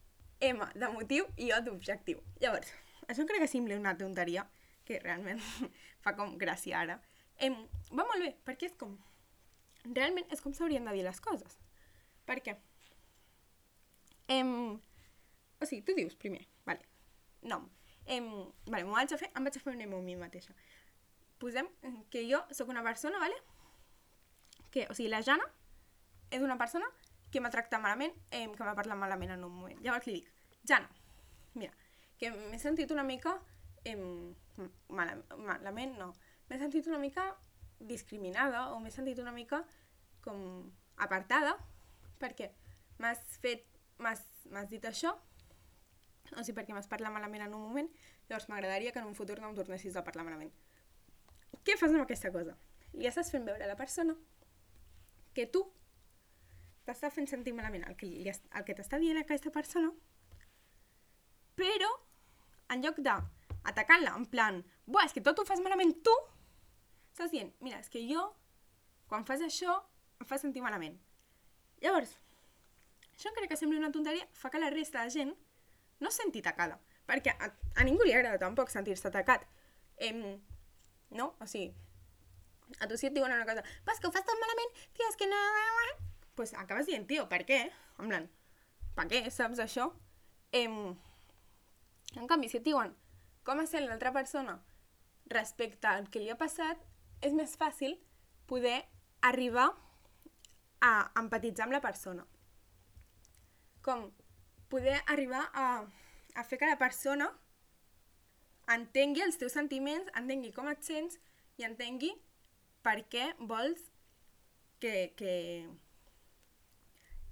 M 0.40 0.68
de 0.74 0.90
motiu 0.92 1.26
i 1.40 1.50
O 1.56 1.60
d'objectiu. 1.64 2.22
Llavors, 2.42 2.72
això 3.08 3.26
crec 3.28 3.44
que 3.44 3.50
sembla 3.50 3.78
una 3.80 3.96
tonteria, 3.98 4.46
que 4.86 5.00
realment 5.02 5.40
fa 6.04 6.14
com 6.18 6.36
gràcia 6.38 6.80
ara. 6.84 7.00
Em, 7.42 7.56
va 7.90 8.04
molt 8.04 8.22
bé, 8.22 8.34
perquè 8.46 8.70
és 8.70 8.76
com... 8.80 8.96
Realment 9.86 10.26
és 10.34 10.42
com 10.42 10.54
s'haurien 10.54 10.86
de 10.88 10.96
dir 10.96 11.04
les 11.06 11.20
coses. 11.22 11.58
Per 12.26 12.40
què? 12.42 12.56
Em, 14.34 14.50
o 15.60 15.68
sigui, 15.68 15.84
tu 15.86 15.94
dius 15.94 16.16
primer, 16.18 16.42
vale, 16.66 16.82
nom, 17.46 17.68
Em, 18.06 18.26
vale, 18.70 18.84
m'ho 18.86 18.94
vaig 18.94 19.12
a 19.12 19.18
fer, 19.18 19.28
em 19.34 19.46
vaig 19.46 19.56
a 19.58 19.60
fer 19.62 19.72
un 19.72 19.80
emo 19.82 19.98
a 19.98 20.04
mi 20.04 20.14
mateixa. 20.18 20.54
Posem 21.42 21.68
que 22.10 22.24
jo 22.30 22.42
sóc 22.50 22.70
una 22.72 22.82
persona, 22.82 23.18
vale? 23.18 23.36
Que, 24.72 24.86
o 24.90 24.94
sigui, 24.96 25.10
la 25.12 25.22
Jana 25.22 25.44
és 26.30 26.42
una 26.42 26.56
persona 26.58 26.88
que 27.32 27.42
m'ha 27.42 27.52
tractat 27.52 27.82
malament, 27.82 28.14
eh, 28.30 28.46
que 28.52 28.64
m'ha 28.64 28.76
parlat 28.78 28.98
malament 28.98 29.34
en 29.34 29.44
un 29.44 29.52
moment. 29.52 29.80
Llavors 29.84 30.06
li 30.08 30.18
dic, 30.20 30.30
Jana, 30.68 30.88
mira, 31.54 31.74
que 32.18 32.30
m'he 32.32 32.58
sentit 32.62 32.90
una 32.94 33.04
mica 33.04 33.36
eh, 33.84 33.96
mal, 34.88 35.12
malament, 35.36 35.96
no, 36.00 36.12
m'he 36.48 36.58
sentit 36.60 36.88
una 36.88 37.00
mica 37.02 37.28
discriminada 37.78 38.70
o 38.72 38.80
m'he 38.80 38.90
sentit 38.90 39.20
una 39.20 39.34
mica 39.36 39.60
com 40.24 40.38
apartada 40.96 41.52
perquè 42.20 42.50
m'has 43.02 43.20
fet, 43.42 43.66
m'has 44.00 44.70
dit 44.70 44.84
això 44.88 45.12
o 46.34 46.42
sigui, 46.42 46.56
perquè 46.56 46.74
m'has 46.74 46.88
parlat 46.90 47.12
malament 47.14 47.44
en 47.46 47.54
un 47.54 47.62
moment, 47.68 47.90
llavors 48.28 48.48
m'agradaria 48.50 48.92
que 48.92 48.98
en 49.02 49.10
un 49.10 49.14
futur 49.14 49.38
no 49.40 49.50
em 49.50 49.58
tornessis 49.58 49.96
a 49.96 50.02
parlar 50.06 50.24
malament. 50.26 50.50
Què 51.64 51.76
fas 51.78 51.92
amb 51.92 52.04
aquesta 52.04 52.32
cosa? 52.34 52.56
Li 52.96 53.08
estàs 53.08 53.30
fent 53.32 53.46
veure 53.46 53.64
a 53.64 53.70
la 53.70 53.78
persona 53.78 54.16
que 55.36 55.46
tu 55.52 55.62
t'està 56.86 57.10
fent 57.10 57.26
sentir 57.28 57.52
malament 57.54 57.84
el 57.88 57.96
que, 57.98 58.06
li, 58.06 58.30
el 58.30 58.66
que 58.66 58.76
t'està 58.78 59.00
dient 59.02 59.18
aquesta 59.20 59.50
persona, 59.54 59.90
però 61.58 61.90
en 62.72 62.82
lloc 62.84 63.00
d'atacar-la 63.02 64.14
en 64.18 64.26
plan, 64.30 64.62
buah, 64.86 65.08
és 65.08 65.16
que 65.16 65.24
tot 65.24 65.40
ho 65.40 65.46
fas 65.48 65.62
malament 65.64 65.96
tu, 66.06 66.14
estàs 67.10 67.32
dient, 67.34 67.50
mira, 67.64 67.80
és 67.82 67.90
que 67.92 68.02
jo, 68.06 68.22
quan 69.10 69.26
fas 69.26 69.42
això, 69.42 69.80
em 70.20 70.28
fa 70.30 70.38
sentir 70.40 70.62
malament. 70.64 70.96
Llavors, 71.82 72.14
això 73.16 73.32
crec 73.36 73.50
que 73.52 73.58
sembla 73.58 73.80
una 73.82 73.92
tonteria, 73.92 74.28
fa 74.36 74.50
que 74.52 74.62
la 74.62 74.70
resta 74.72 75.04
de 75.04 75.12
gent 75.12 75.34
no 76.00 76.12
es 76.12 76.18
senti 76.20 76.42
atacada, 76.44 76.78
perquè 77.08 77.34
a, 77.34 77.50
a 77.76 77.86
ningú 77.88 78.04
li 78.04 78.14
agrada 78.14 78.40
tampoc 78.42 78.70
sentir-se 78.72 79.08
atacat. 79.08 79.46
Em, 79.96 80.36
no? 81.10 81.34
O 81.40 81.46
sigui, 81.46 81.72
a 82.80 82.88
tu 82.90 82.98
si 82.98 83.08
et 83.08 83.14
diuen 83.14 83.32
una 83.32 83.46
cosa, 83.46 83.64
pues 83.84 84.00
que 84.00 84.08
ho 84.08 84.12
fas 84.14 84.26
tan 84.26 84.38
malament, 84.42 84.76
tia, 84.96 85.08
és 85.08 85.16
que 85.16 85.28
no... 85.30 85.42
pues 86.36 86.52
acabes 86.54 86.86
dient, 86.86 87.06
tio, 87.08 87.28
per 87.28 87.46
què? 87.48 87.62
En 87.98 88.10
plan, 88.10 88.26
per 88.96 89.06
què, 89.08 89.22
saps 89.32 89.62
això? 89.62 89.88
Em, 90.52 90.94
en 92.16 92.26
canvi, 92.28 92.50
si 92.52 92.58
et 92.60 92.66
diuen 92.66 92.92
com 93.46 93.62
sent 93.64 93.86
l'altra 93.86 94.10
persona 94.12 94.58
respecte 95.30 95.86
al 95.86 96.08
que 96.10 96.20
li 96.20 96.30
ha 96.30 96.38
passat, 96.38 96.80
és 97.22 97.34
més 97.34 97.54
fàcil 97.58 97.94
poder 98.50 98.80
arribar 99.22 99.68
a 100.82 100.92
empatitzar 101.22 101.66
amb 101.66 101.76
la 101.76 101.82
persona. 101.84 102.26
Com 103.86 104.10
poder 104.68 104.98
arribar 105.06 105.44
a, 105.54 105.66
a 106.34 106.44
fer 106.44 106.58
que 106.58 106.70
la 106.70 106.78
persona 106.78 107.30
entengui 108.72 109.22
els 109.24 109.38
teus 109.40 109.54
sentiments, 109.54 110.10
entengui 110.18 110.52
com 110.54 110.68
et 110.70 110.82
sents 110.84 111.18
i 111.60 111.66
entengui 111.66 112.12
per 112.86 113.00
què 113.10 113.28
vols 113.50 113.82
que, 114.82 115.12
que, 115.18 115.34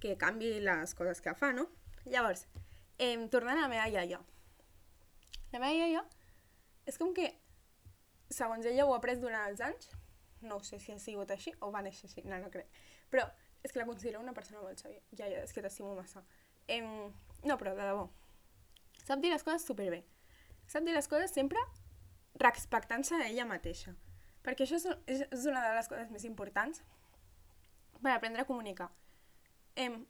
que 0.02 0.16
canvi 0.20 0.56
les 0.64 0.94
coses 0.98 1.20
que 1.24 1.34
fa, 1.38 1.52
no? 1.56 1.66
Llavors, 2.06 2.46
eh, 2.98 3.16
tornant 3.32 3.58
a 3.58 3.66
la 3.66 3.72
meva 3.72 3.88
iaia. 3.90 4.20
La 5.52 5.60
meva 5.60 5.74
iaia 5.74 6.04
és 6.90 6.98
com 7.00 7.14
que, 7.16 7.30
segons 8.30 8.66
ella, 8.66 8.86
ho 8.86 8.94
ha 8.94 8.98
après 9.00 9.20
durant 9.20 9.48
els 9.48 9.62
anys. 9.64 9.90
No 10.44 10.58
sé 10.60 10.78
si 10.82 10.92
ha 10.92 10.98
sigut 11.00 11.30
així 11.32 11.54
o 11.64 11.70
va 11.72 11.82
néixer 11.84 12.08
així, 12.08 12.24
no, 12.28 12.38
no 12.42 12.50
crec. 12.52 12.68
Però 13.12 13.24
és 13.64 13.72
que 13.72 13.80
la 13.80 13.86
considero 13.88 14.20
una 14.20 14.34
persona 14.36 14.60
molt 14.60 14.82
sabia. 14.82 15.00
Iaia, 15.16 15.44
és 15.46 15.54
que 15.54 15.62
t'estimo 15.64 15.94
massa. 15.96 16.24
Em... 16.68 16.90
No, 17.44 17.56
però 17.60 17.72
de 17.76 17.86
debò. 17.86 18.08
Sap 19.04 19.22
dir 19.22 19.32
les 19.32 19.44
coses 19.44 19.64
superbé. 19.64 20.02
Sap 20.66 20.84
dir 20.86 20.94
les 20.96 21.08
coses 21.08 21.32
sempre 21.34 21.60
respectant-se 22.40 23.14
a 23.16 23.28
ella 23.28 23.46
mateixa. 23.48 23.94
Perquè 24.44 24.66
això 24.66 24.76
és, 24.80 25.24
és 25.30 25.46
una 25.48 25.62
de 25.64 25.76
les 25.78 25.88
coses 25.88 26.10
més 26.12 26.24
importants 26.28 26.82
per 28.02 28.12
aprendre 28.12 28.42
a 28.42 28.48
comunicar. 28.48 28.90
Em, 29.80 30.02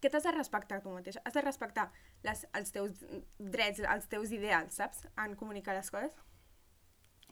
que 0.00 0.08
t'has 0.08 0.24
de 0.24 0.32
respectar 0.32 0.80
tu 0.80 0.92
mateixa. 0.94 1.22
Has 1.24 1.34
de 1.34 1.42
respectar 1.44 1.90
les, 2.24 2.46
els 2.56 2.72
teus 2.72 3.04
drets, 3.38 3.82
els 3.82 4.08
teus 4.12 4.32
ideals, 4.32 4.78
saps? 4.80 5.04
En 5.20 5.36
comunicar 5.36 5.74
les 5.76 5.90
coses. 5.92 6.14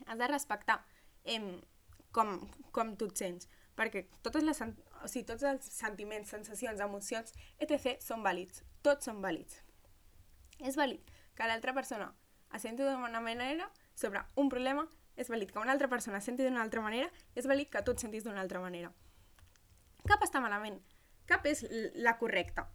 Has 0.07 0.19
de 0.19 0.29
respectar 0.29 0.83
em, 1.25 1.55
com, 2.13 2.37
com 2.73 2.95
tu 2.97 3.09
et 3.13 3.25
sents. 3.25 3.49
Perquè 3.79 4.05
totes 4.27 4.45
les, 4.45 4.61
o 4.61 5.09
sigui, 5.09 5.25
tots 5.29 5.47
els 5.47 5.71
sentiments, 5.71 6.35
sensacions, 6.35 6.83
emocions, 6.83 7.35
etc. 7.63 7.97
són 8.05 8.25
vàlids. 8.27 8.65
Tots 8.83 9.09
són 9.09 9.23
vàlids. 9.25 9.63
És 10.59 10.77
vàlid 10.77 11.15
que 11.39 11.47
l'altra 11.47 11.73
persona 11.77 12.11
es 12.55 12.63
senti 12.63 12.83
d'una 12.83 13.21
manera 13.21 13.69
sobre 13.95 14.23
un 14.37 14.49
problema, 14.49 14.87
és 15.19 15.31
vàlid 15.31 15.51
que 15.53 15.59
una 15.59 15.75
altra 15.75 15.89
persona 15.91 16.21
senti 16.23 16.47
d'una 16.47 16.63
altra 16.63 16.83
manera, 16.85 17.11
és 17.35 17.47
vàlid 17.51 17.71
que 17.73 17.83
tu 17.83 17.95
et 17.95 18.03
sentis 18.03 18.25
d'una 18.25 18.41
altra 18.41 18.63
manera. 18.63 18.93
Cap 20.09 20.23
està 20.25 20.41
malament, 20.41 20.79
cap 21.29 21.47
és 21.51 21.65
la 21.99 22.17
correcta, 22.21 22.69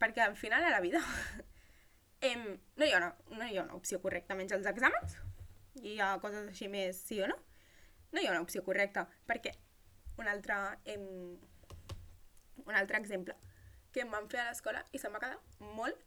perquè 0.00 0.24
al 0.24 0.36
final 0.36 0.64
a 0.64 0.72
la 0.72 0.80
vida 0.82 1.02
em, 2.30 2.46
no, 2.76 2.86
hi 2.86 2.92
ha 2.92 3.02
una, 3.02 3.12
no 3.36 3.46
hi 3.46 3.58
ha 3.58 3.66
una 3.66 3.76
opció 3.78 4.00
correcta 4.02 4.34
menys 4.38 4.56
els 4.56 4.66
exàmens, 4.70 5.18
hi 5.82 5.98
ha 6.00 6.14
coses 6.22 6.48
així 6.48 6.70
més 6.72 6.98
sí 7.04 7.20
o 7.22 7.28
no, 7.30 7.36
no 8.12 8.22
hi 8.22 8.26
ha 8.26 8.34
una 8.34 8.42
opció 8.42 8.64
correcta, 8.66 9.06
perquè 9.28 9.52
un 10.18 10.30
altre, 10.30 10.56
em, 10.90 11.04
un 12.64 12.74
altre 12.74 12.98
exemple 12.98 13.36
que 13.92 14.02
em 14.02 14.10
van 14.10 14.26
fer 14.30 14.40
a 14.42 14.48
l'escola 14.48 14.82
i 14.92 14.98
se'm 14.98 15.14
va 15.14 15.22
quedar 15.22 15.38
molt 15.78 16.00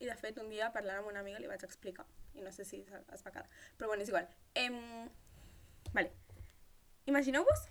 i 0.00 0.08
de 0.08 0.16
fet 0.16 0.38
un 0.40 0.48
dia 0.48 0.70
parlant 0.72 1.02
amb 1.02 1.10
una 1.10 1.20
amiga 1.20 1.40
li 1.40 1.50
vaig 1.50 1.64
explicar 1.66 2.06
i 2.40 2.44
no 2.44 2.52
sé 2.52 2.64
si 2.64 2.80
es, 2.82 3.22
va 3.24 3.30
quedar. 3.30 3.46
Però 3.76 3.90
bueno, 3.90 4.02
és 4.02 4.10
igual. 4.10 4.28
Em... 4.54 4.80
Vale. 5.92 6.12
Imagineu-vos 7.10 7.66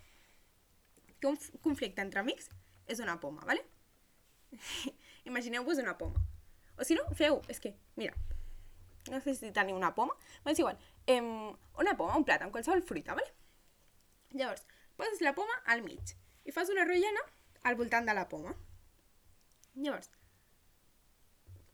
que 1.19 1.27
un 1.27 1.38
conflicte 1.65 2.03
entre 2.05 2.21
amics 2.21 2.49
és 2.88 3.01
una 3.03 3.19
poma, 3.19 3.43
vale? 3.49 3.65
Imagineu-vos 5.29 5.81
una 5.81 5.97
poma. 5.97 6.21
O 6.79 6.85
si 6.88 6.95
no, 6.95 7.03
feu, 7.17 7.41
és 7.51 7.59
que, 7.59 7.73
mira, 7.99 8.15
no 9.11 9.19
sé 9.23 9.35
si 9.35 9.51
teniu 9.55 9.77
una 9.77 9.91
poma, 9.95 10.15
però 10.43 10.53
és 10.53 10.61
igual. 10.61 10.79
Em, 11.09 11.27
una 11.81 11.95
poma, 11.99 12.17
un 12.17 12.25
plat 12.27 12.45
amb 12.45 12.55
qualsevol 12.55 12.85
fruita, 12.85 13.17
vale? 13.17 13.33
Llavors, 14.38 14.63
poses 14.99 15.23
la 15.25 15.33
poma 15.35 15.55
al 15.73 15.83
mig 15.83 16.15
i 16.45 16.53
fas 16.55 16.71
una 16.71 16.85
rotllana 16.88 17.25
al 17.67 17.77
voltant 17.79 18.07
de 18.07 18.15
la 18.15 18.27
poma. 18.31 18.53
Llavors, 19.75 20.11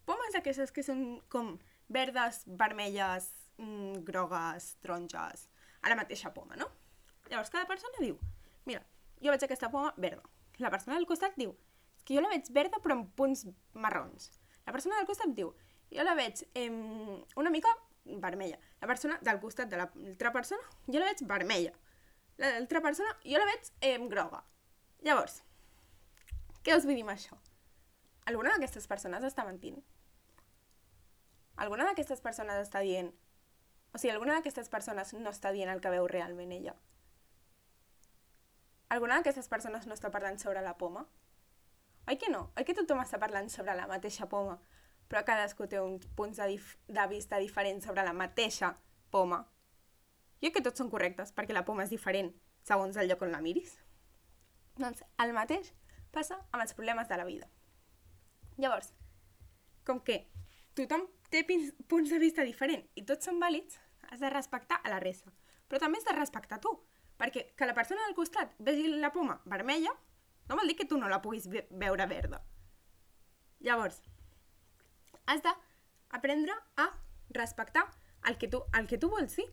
pomes 0.09 0.35
d'aquestes 0.35 0.73
que 0.73 0.83
són 0.85 1.05
com 1.31 1.55
verdes, 1.87 2.43
vermelles, 2.45 3.29
mm, 3.57 4.03
grogues, 4.07 4.75
taronges, 4.81 5.47
a 5.81 5.89
la 5.89 5.95
mateixa 5.95 6.33
poma, 6.33 6.55
no? 6.55 6.69
Llavors, 7.29 7.49
cada 7.49 7.67
persona 7.69 8.01
diu, 8.01 8.17
mira, 8.65 8.81
jo 9.21 9.31
veig 9.33 9.43
aquesta 9.45 9.69
poma 9.69 9.93
verda. 9.97 10.23
La 10.59 10.71
persona 10.71 10.97
del 10.97 11.07
costat 11.09 11.35
diu, 11.37 11.55
és 11.97 12.03
que 12.03 12.15
jo 12.15 12.23
la 12.23 12.31
veig 12.31 12.49
verda 12.53 12.79
però 12.83 12.97
amb 12.97 13.11
punts 13.17 13.45
marrons. 13.73 14.31
La 14.65 14.73
persona 14.73 14.97
del 14.97 15.07
costat 15.09 15.33
diu, 15.37 15.53
jo 15.91 16.05
la 16.05 16.15
veig 16.17 16.43
em, 16.57 17.23
una 17.35 17.53
mica 17.53 17.71
vermella. 18.05 18.59
La 18.81 18.87
persona 18.87 19.17
del 19.21 19.39
costat 19.41 19.69
de 19.69 19.79
l'altra 19.81 20.31
persona, 20.31 20.63
jo 20.87 21.01
la 21.01 21.09
veig 21.09 21.25
vermella. 21.27 21.73
L'altra 22.41 22.81
persona, 22.81 23.15
jo 23.23 23.41
la 23.41 23.49
veig 23.49 23.71
em, 23.89 24.07
groga. 24.11 24.43
Llavors, 25.05 25.41
què 26.65 26.75
us 26.75 26.85
vull 26.85 26.97
dir 26.97 27.05
amb 27.05 27.13
això? 27.13 27.37
Alguna 28.29 28.55
d'aquestes 28.55 28.87
persones 28.89 29.25
està 29.27 29.45
mentint? 29.45 29.77
Alguna 31.55 31.85
d'aquestes 31.89 32.21
persones 32.21 32.59
està 32.67 32.81
dient... 32.83 33.13
O 33.95 33.99
sigui, 33.99 34.11
alguna 34.11 34.35
d'aquestes 34.35 34.67
persones 34.69 35.13
no 35.15 35.31
està 35.31 35.53
dient 35.55 35.71
el 35.71 35.79
que 35.83 35.93
veu 35.93 36.07
realment 36.11 36.51
ella? 36.51 36.75
Alguna 38.91 39.19
d'aquestes 39.19 39.47
persones 39.49 39.87
no 39.87 39.95
està 39.95 40.11
parlant 40.11 40.37
sobre 40.41 40.61
la 40.61 40.75
poma? 40.77 41.05
Oi 42.05 42.19
que 42.21 42.29
no? 42.29 42.49
Oi 42.59 42.67
que 42.67 42.75
tothom 42.77 42.99
està 43.01 43.17
parlant 43.21 43.47
sobre 43.49 43.73
la 43.77 43.87
mateixa 43.89 44.27
poma, 44.29 44.59
però 45.09 45.23
cadascú 45.25 45.65
té 45.71 45.79
uns 45.81 46.05
punts 46.17 46.37
de, 46.37 46.49
dif 46.51 46.75
de 46.85 47.07
vista 47.09 47.39
diferents 47.41 47.87
sobre 47.87 48.03
la 48.05 48.13
mateixa 48.13 48.75
poma? 49.09 49.45
Jo 50.43 50.51
que 50.53 50.61
tots 50.61 50.77
són 50.77 50.91
correctes, 50.91 51.31
perquè 51.33 51.55
la 51.55 51.65
poma 51.65 51.87
és 51.87 51.93
diferent 51.93 52.29
segons 52.67 52.97
el 52.99 53.09
lloc 53.09 53.23
on 53.25 53.33
la 53.33 53.41
miris. 53.41 53.79
Doncs 54.77 55.01
el 55.23 55.33
mateix 55.33 55.71
passa 56.13 56.37
amb 56.51 56.61
els 56.61 56.75
problemes 56.77 57.07
de 57.09 57.17
la 57.17 57.25
vida. 57.25 57.47
Llavors, 58.61 58.91
com 59.87 60.03
que 60.03 60.25
tothom 60.77 61.07
té 61.29 61.43
punts 61.45 62.11
de 62.11 62.19
vista 62.21 62.45
diferent 62.45 62.83
i 62.95 63.05
tots 63.05 63.27
són 63.27 63.39
vàlids, 63.41 63.79
has 64.09 64.21
de 64.21 64.29
respectar 64.29 64.81
a 64.83 64.91
la 64.93 64.99
resta. 65.01 65.33
Però 65.67 65.81
també 65.81 65.99
has 65.99 66.07
de 66.07 66.15
respectar 66.17 66.59
tu, 66.61 66.71
perquè 67.17 67.47
que 67.57 67.67
la 67.67 67.73
persona 67.77 68.05
del 68.05 68.15
costat 68.17 68.53
vegi 68.59 68.87
la 68.91 69.11
poma 69.13 69.39
vermella 69.45 69.93
no 70.49 70.57
vol 70.59 70.67
dir 70.69 70.75
que 70.77 70.85
tu 70.85 70.99
no 71.01 71.09
la 71.09 71.21
puguis 71.23 71.47
ve 71.49 71.65
veure 71.71 72.05
verda. 72.07 72.41
Llavors, 73.65 74.01
has 75.25 75.41
d'aprendre 75.41 76.53
a 76.77 76.89
respectar 77.33 77.87
el 78.27 78.37
que, 78.37 78.47
tu, 78.47 78.61
el 78.77 78.85
que 78.87 78.99
tu 79.01 79.09
vols 79.09 79.35
dir 79.37 79.47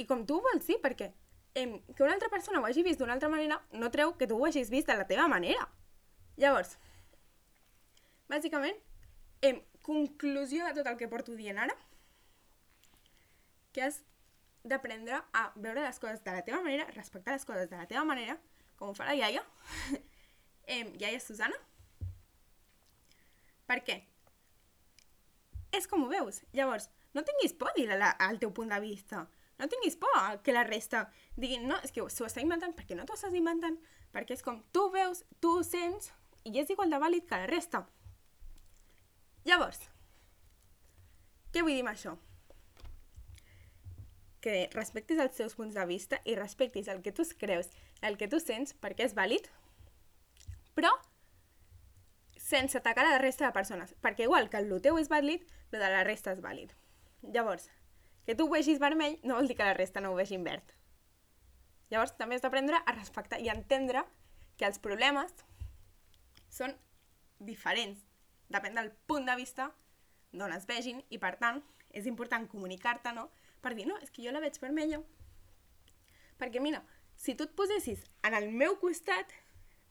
i 0.00 0.06
com 0.08 0.24
tu 0.26 0.38
vols 0.40 0.66
dir, 0.66 0.78
perquè 0.80 1.10
em, 1.54 1.76
que 1.92 2.04
una 2.04 2.14
altra 2.14 2.30
persona 2.32 2.60
ho 2.60 2.66
hagi 2.68 2.84
vist 2.84 3.00
d'una 3.00 3.12
altra 3.16 3.28
manera 3.28 3.60
no 3.72 3.90
treu 3.92 4.16
que 4.16 4.28
tu 4.28 4.38
ho 4.38 4.46
hagis 4.48 4.70
vist 4.72 4.88
de 4.88 4.96
la 4.96 5.06
teva 5.08 5.28
manera. 5.28 5.68
Llavors, 6.40 6.78
bàsicament, 8.32 8.78
em, 9.42 9.60
conclusió 9.82 10.66
de 10.66 10.78
tot 10.78 10.88
el 10.90 10.98
que 11.00 11.10
porto 11.10 11.34
dient 11.38 11.58
ara, 11.58 11.76
que 13.72 13.82
has 13.86 14.00
d'aprendre 14.64 15.18
a 15.32 15.48
veure 15.56 15.82
les 15.82 15.98
coses 15.98 16.22
de 16.22 16.32
la 16.34 16.44
teva 16.46 16.62
manera, 16.62 16.86
respectar 16.94 17.34
les 17.34 17.44
coses 17.44 17.68
de 17.70 17.76
la 17.76 17.88
teva 17.90 18.04
manera, 18.06 18.38
com 18.78 18.92
ho 18.92 18.94
fa 18.94 19.08
la 19.08 19.16
iaia, 19.18 19.42
em, 20.76 20.94
iaia 21.00 21.20
Susana. 21.20 21.58
Per 23.66 23.78
què? 23.86 23.98
És 25.72 25.88
com 25.88 26.04
ho 26.04 26.10
veus. 26.10 26.42
Llavors, 26.52 26.90
no 27.16 27.24
tinguis 27.24 27.54
por 27.56 27.72
a 27.72 27.76
dir 27.76 27.88
la, 27.88 28.12
el 28.28 28.38
teu 28.42 28.52
punt 28.54 28.70
de 28.72 28.80
vista. 28.82 29.26
No 29.58 29.68
tinguis 29.70 29.96
por 29.96 30.10
a 30.18 30.42
que 30.42 30.52
la 30.52 30.64
resta 30.66 31.06
diguin, 31.36 31.66
no, 31.68 31.78
és 31.86 31.94
que 31.94 32.04
s'ho 32.10 32.26
està 32.28 32.42
inventant 32.44 32.74
perquè 32.76 32.96
no 32.98 33.06
t'ho 33.08 33.16
estàs 33.16 33.34
inventant, 33.38 33.78
perquè 34.12 34.36
és 34.36 34.44
com 34.44 34.60
tu 34.74 34.88
veus, 34.94 35.24
tu 35.40 35.58
sents, 35.66 36.12
i 36.44 36.54
és 36.58 36.70
igual 36.74 36.90
de 36.90 36.98
vàlid 37.02 37.26
que 37.28 37.38
la 37.38 37.48
resta. 37.50 37.84
Llavors, 39.48 39.80
què 41.52 41.62
vull 41.64 41.74
dir 41.74 41.82
amb 41.82 41.92
això? 41.92 42.12
Que 44.42 44.68
respectis 44.74 45.18
els 45.22 45.34
teus 45.38 45.56
punts 45.58 45.74
de 45.74 45.86
vista 45.86 46.20
i 46.24 46.36
respectis 46.38 46.90
el 46.92 47.02
que 47.02 47.14
tu 47.14 47.26
creus, 47.38 47.70
el 48.02 48.18
que 48.18 48.28
tu 48.30 48.38
sents, 48.42 48.74
perquè 48.78 49.08
és 49.08 49.16
vàlid, 49.18 49.48
però 50.78 50.92
sense 52.38 52.78
atacar 52.78 53.04
a 53.06 53.10
la 53.14 53.22
resta 53.22 53.46
de 53.46 53.54
persones, 53.56 53.94
perquè 54.02 54.26
igual 54.28 54.48
que 54.50 54.62
el 54.62 54.70
teu 54.82 54.98
és 54.98 55.10
vàlid, 55.10 55.44
el 55.72 55.78
de 55.78 55.90
la 55.90 56.04
resta 56.06 56.34
és 56.34 56.42
vàlid. 56.44 56.72
Llavors, 57.22 57.68
que 58.26 58.34
tu 58.38 58.46
ho 58.46 58.52
vegis 58.52 58.80
vermell 58.82 59.18
no 59.22 59.38
vol 59.38 59.50
dir 59.50 59.56
que 59.58 59.66
la 59.66 59.74
resta 59.78 60.02
no 60.02 60.12
ho 60.12 60.18
vegi 60.18 60.38
verd. 60.38 60.74
Llavors, 61.90 62.14
també 62.18 62.38
has 62.38 62.44
d'aprendre 62.44 62.78
a 62.78 62.94
respectar 62.94 63.38
i 63.42 63.50
entendre 63.52 64.04
que 64.56 64.66
els 64.68 64.78
problemes 64.78 65.34
són 66.52 66.74
diferents, 67.38 68.00
depèn 68.52 68.76
del 68.78 68.92
punt 69.08 69.28
de 69.28 69.36
vista 69.38 69.70
d'on 70.32 70.52
es 70.56 70.66
vegin 70.68 71.02
i, 71.10 71.18
per 71.20 71.34
tant, 71.40 71.60
és 71.92 72.08
important 72.08 72.46
comunicar-te, 72.48 73.12
no? 73.16 73.28
Per 73.62 73.74
dir, 73.76 73.86
no, 73.88 73.98
és 74.02 74.10
que 74.10 74.24
jo 74.24 74.32
la 74.32 74.40
veig 74.42 74.56
vermella. 74.60 75.02
Perquè, 76.40 76.60
mira, 76.60 76.80
si 77.16 77.36
tu 77.36 77.46
et 77.46 77.56
posessis 77.56 78.02
en 78.26 78.34
el 78.34 78.48
meu 78.50 78.78
costat, 78.80 79.30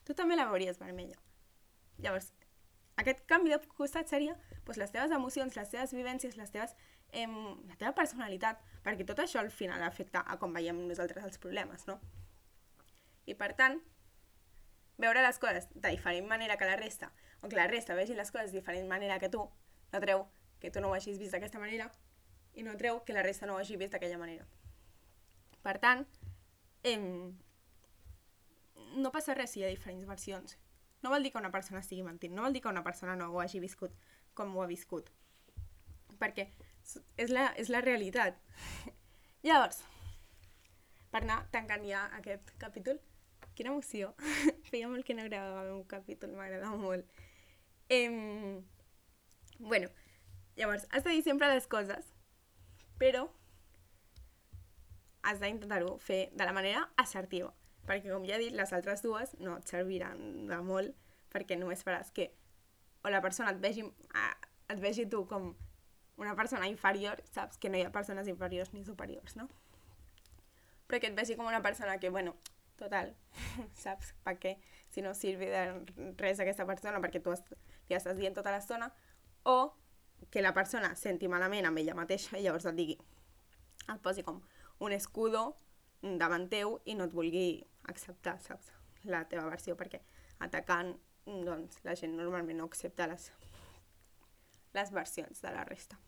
tu 0.06 0.16
també 0.18 0.36
la 0.36 0.50
veuries 0.50 0.80
vermella. 0.82 1.20
Llavors, 2.02 2.32
aquest 3.02 3.24
canvi 3.30 3.54
de 3.54 3.60
costat 3.78 4.10
seria 4.10 4.34
doncs, 4.66 4.78
les 4.82 4.92
teves 4.94 5.14
emocions, 5.16 5.56
les 5.56 5.70
teves 5.72 5.94
vivències, 5.96 6.36
les 6.38 6.52
teves, 6.52 6.76
em, 7.12 7.32
la 7.70 7.78
teva 7.78 7.94
personalitat, 7.98 8.60
perquè 8.86 9.06
tot 9.08 9.22
això 9.24 9.40
al 9.40 9.52
final 9.54 9.84
afecta 9.84 10.24
a 10.26 10.38
com 10.42 10.54
veiem 10.54 10.84
nosaltres 10.88 11.26
els 11.28 11.40
problemes, 11.42 11.88
no? 11.88 12.00
I 13.26 13.36
per 13.38 13.54
tant, 13.58 13.80
veure 15.02 15.24
les 15.24 15.40
coses 15.42 15.68
de 15.74 15.90
diferent 15.90 16.28
manera 16.30 16.58
que 16.58 16.70
la 16.70 16.78
resta, 16.78 17.12
o 17.42 17.50
que 17.50 17.58
la 17.58 17.68
resta 17.68 17.96
vegi 17.98 18.16
les 18.16 18.32
coses 18.32 18.52
de 18.52 18.60
diferent 18.60 18.88
manera 18.88 19.20
que 19.20 19.30
tu, 19.30 19.44
no 19.92 20.00
treu 20.00 20.26
que 20.62 20.72
tu 20.72 20.82
no 20.82 20.90
ho 20.90 20.96
hagis 20.96 21.20
vist 21.20 21.34
d'aquesta 21.34 21.60
manera 21.60 21.90
i 22.54 22.64
no 22.64 22.76
treu 22.78 23.02
que 23.06 23.14
la 23.14 23.24
resta 23.26 23.48
no 23.48 23.56
ho 23.56 23.62
hagi 23.62 23.78
vist 23.78 23.94
d'aquella 23.96 24.20
manera. 24.22 24.46
Per 25.62 25.78
tant, 25.82 26.06
em, 26.84 27.06
no 28.98 29.12
passa 29.12 29.36
res 29.38 29.54
si 29.54 29.62
hi 29.62 29.66
ha 29.66 29.72
diferents 29.72 30.08
versions. 30.10 30.58
No 31.02 31.10
vol 31.10 31.24
dir 31.24 31.32
que 31.34 31.42
una 31.42 31.52
persona 31.54 31.82
estigui 31.82 32.04
mentint, 32.06 32.34
no 32.36 32.46
vol 32.46 32.54
dir 32.54 32.62
que 32.62 32.70
una 32.70 32.84
persona 32.84 33.16
no 33.16 33.32
ho 33.32 33.42
hagi 33.42 33.62
viscut 33.64 33.96
com 34.38 34.56
ho 34.56 34.64
ha 34.64 34.70
viscut. 34.70 35.10
Perquè 36.22 36.48
és 37.18 37.32
la, 37.34 37.48
és 37.58 37.72
la 37.74 37.82
realitat. 37.82 38.38
Llavors, 39.48 39.82
per 41.12 41.24
anar 41.24 41.42
tancant 41.54 41.86
ja 41.88 42.06
aquest 42.20 42.54
capítol, 42.62 43.00
quina 43.58 43.74
emoció. 43.74 44.14
Feia 44.70 44.90
molt 44.92 45.06
que 45.08 45.18
no 45.18 45.26
gravava 45.30 45.74
un 45.74 45.86
capítol, 45.90 46.36
m'agrada 46.38 46.70
molt. 46.78 47.21
Em... 47.92 48.64
Bueno, 49.60 49.90
llavors, 50.56 50.88
has 50.92 51.04
de 51.04 51.12
dir 51.12 51.24
sempre 51.26 51.50
les 51.52 51.68
coses, 51.68 52.06
però 53.02 53.26
has 55.28 55.42
d'intentar-ho 55.42 55.98
fer 56.02 56.22
de 56.34 56.46
la 56.48 56.54
manera 56.56 56.86
assertiva, 57.04 57.52
perquè 57.86 58.10
com 58.10 58.24
ja 58.26 58.38
he 58.38 58.46
dit, 58.46 58.56
les 58.58 58.72
altres 58.74 59.04
dues 59.06 59.36
no 59.44 59.58
et 59.60 59.68
serviran 59.70 60.22
de 60.50 60.62
molt, 60.66 60.96
perquè 61.34 61.58
només 61.60 61.84
faràs 61.86 62.10
que 62.16 62.32
o 63.04 63.12
la 63.14 63.22
persona 63.22 63.52
et 63.54 63.60
vegi, 63.62 63.84
et 64.72 64.82
vegi 64.82 65.06
tu 65.10 65.26
com 65.30 65.52
una 66.22 66.34
persona 66.38 66.68
inferior, 66.70 67.22
saps 67.34 67.58
que 67.58 67.70
no 67.70 67.78
hi 67.78 67.86
ha 67.86 67.92
persones 67.94 68.28
inferiors 68.30 68.74
ni 68.74 68.84
superiors, 68.86 69.36
no? 69.38 69.48
Però 70.88 71.00
que 71.00 71.10
et 71.12 71.18
vegi 71.18 71.38
com 71.38 71.48
una 71.50 71.62
persona 71.66 71.98
que, 72.00 72.10
bueno, 72.14 72.36
total, 72.78 73.14
saps? 73.84 74.14
Perquè 74.26 74.56
si 74.92 75.02
no 75.06 75.14
sirve 75.18 75.50
de 75.54 76.14
res 76.20 76.42
aquesta 76.44 76.66
persona 76.70 77.00
perquè 77.02 77.22
tu 77.24 77.34
est- 77.34 77.54
li 77.92 77.98
estàs 78.00 78.18
dient 78.18 78.38
tota 78.38 78.54
l'estona, 78.56 78.88
o 79.44 79.74
que 80.32 80.42
la 80.42 80.54
persona 80.56 80.94
senti 80.96 81.28
malament 81.28 81.68
amb 81.68 81.82
ella 81.82 81.98
mateixa 81.98 82.38
i 82.40 82.46
llavors 82.46 82.70
et 82.70 82.78
digui, 82.78 82.98
et 83.84 84.02
posi 84.06 84.24
com 84.24 84.40
un 84.82 84.96
escudo 84.96 85.44
davant 86.02 86.48
teu 86.50 86.80
i 86.86 86.96
no 86.96 87.10
et 87.10 87.16
vulgui 87.18 87.48
acceptar, 87.92 88.38
saps? 88.42 88.72
La 89.10 89.24
teva 89.30 89.50
versió, 89.50 89.76
perquè 89.76 90.00
atacant, 90.46 90.94
doncs, 91.26 91.82
la 91.86 91.98
gent 91.98 92.16
normalment 92.18 92.62
no 92.62 92.70
accepta 92.70 93.10
les, 93.10 93.28
les 94.78 94.94
versions 94.94 95.44
de 95.44 95.54
la 95.54 95.66
resta. 95.68 96.00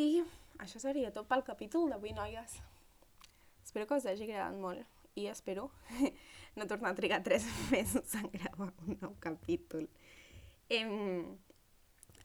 I 0.00 0.22
això 0.62 0.80
seria 0.80 1.12
tot 1.12 1.28
pel 1.28 1.44
capítol 1.44 1.90
d'avui, 1.92 2.14
noies. 2.16 2.60
Espero 3.64 3.88
que 3.88 3.98
us 3.98 4.08
hagi 4.08 4.28
agradat 4.28 4.56
molt 4.60 5.01
i 5.14 5.26
espero 5.26 5.70
no 6.56 6.66
tornar 6.66 6.90
a 6.92 6.94
trigar 6.94 7.22
tres 7.22 7.44
mesos 7.70 8.14
en 8.14 8.30
gravar 8.30 8.72
un 8.86 8.98
nou 9.00 9.14
capítol. 9.20 9.88
Em... 10.68 11.38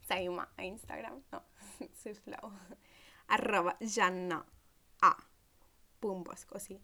A 0.09 0.63
Instagram, 0.63 1.21
no, 1.31 1.43
sisplau. 2.01 2.51
Arroba 3.27 3.77
Janna 3.81 4.45
A. 5.01 5.15
Punt 5.99 6.23
Bosch, 6.23 6.47
o 6.55 6.59
sigui, 6.59 6.79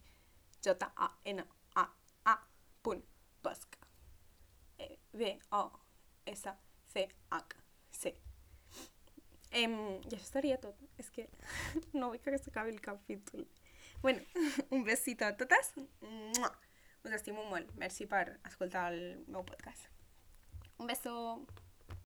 J-A-N-A-A 0.61 2.35
punt 2.81 3.05
Bosch. 3.41 3.77
E, 4.77 4.99
B-O-S-C-H-C. 5.13 5.63
Em, 9.53 10.01
I 10.01 10.15
això 10.17 10.25
seria 10.25 10.57
tot. 10.59 10.75
És 10.97 11.09
que 11.13 11.29
no 11.93 12.09
vull 12.09 12.19
que 12.19 12.37
s'acabi 12.41 12.73
el 12.73 12.81
capítol. 12.81 13.47
Bueno, 14.03 14.21
un 14.69 14.83
besito 14.83 15.25
a 15.25 15.37
totes. 15.37 15.73
Us 17.03 17.11
estimo 17.11 17.45
molt. 17.47 17.71
Merci 17.79 18.05
per 18.05 18.39
escoltar 18.43 18.91
el 18.93 19.23
meu 19.31 19.47
podcast. 19.47 19.87
Un 20.77 20.91
beso. 20.91 21.13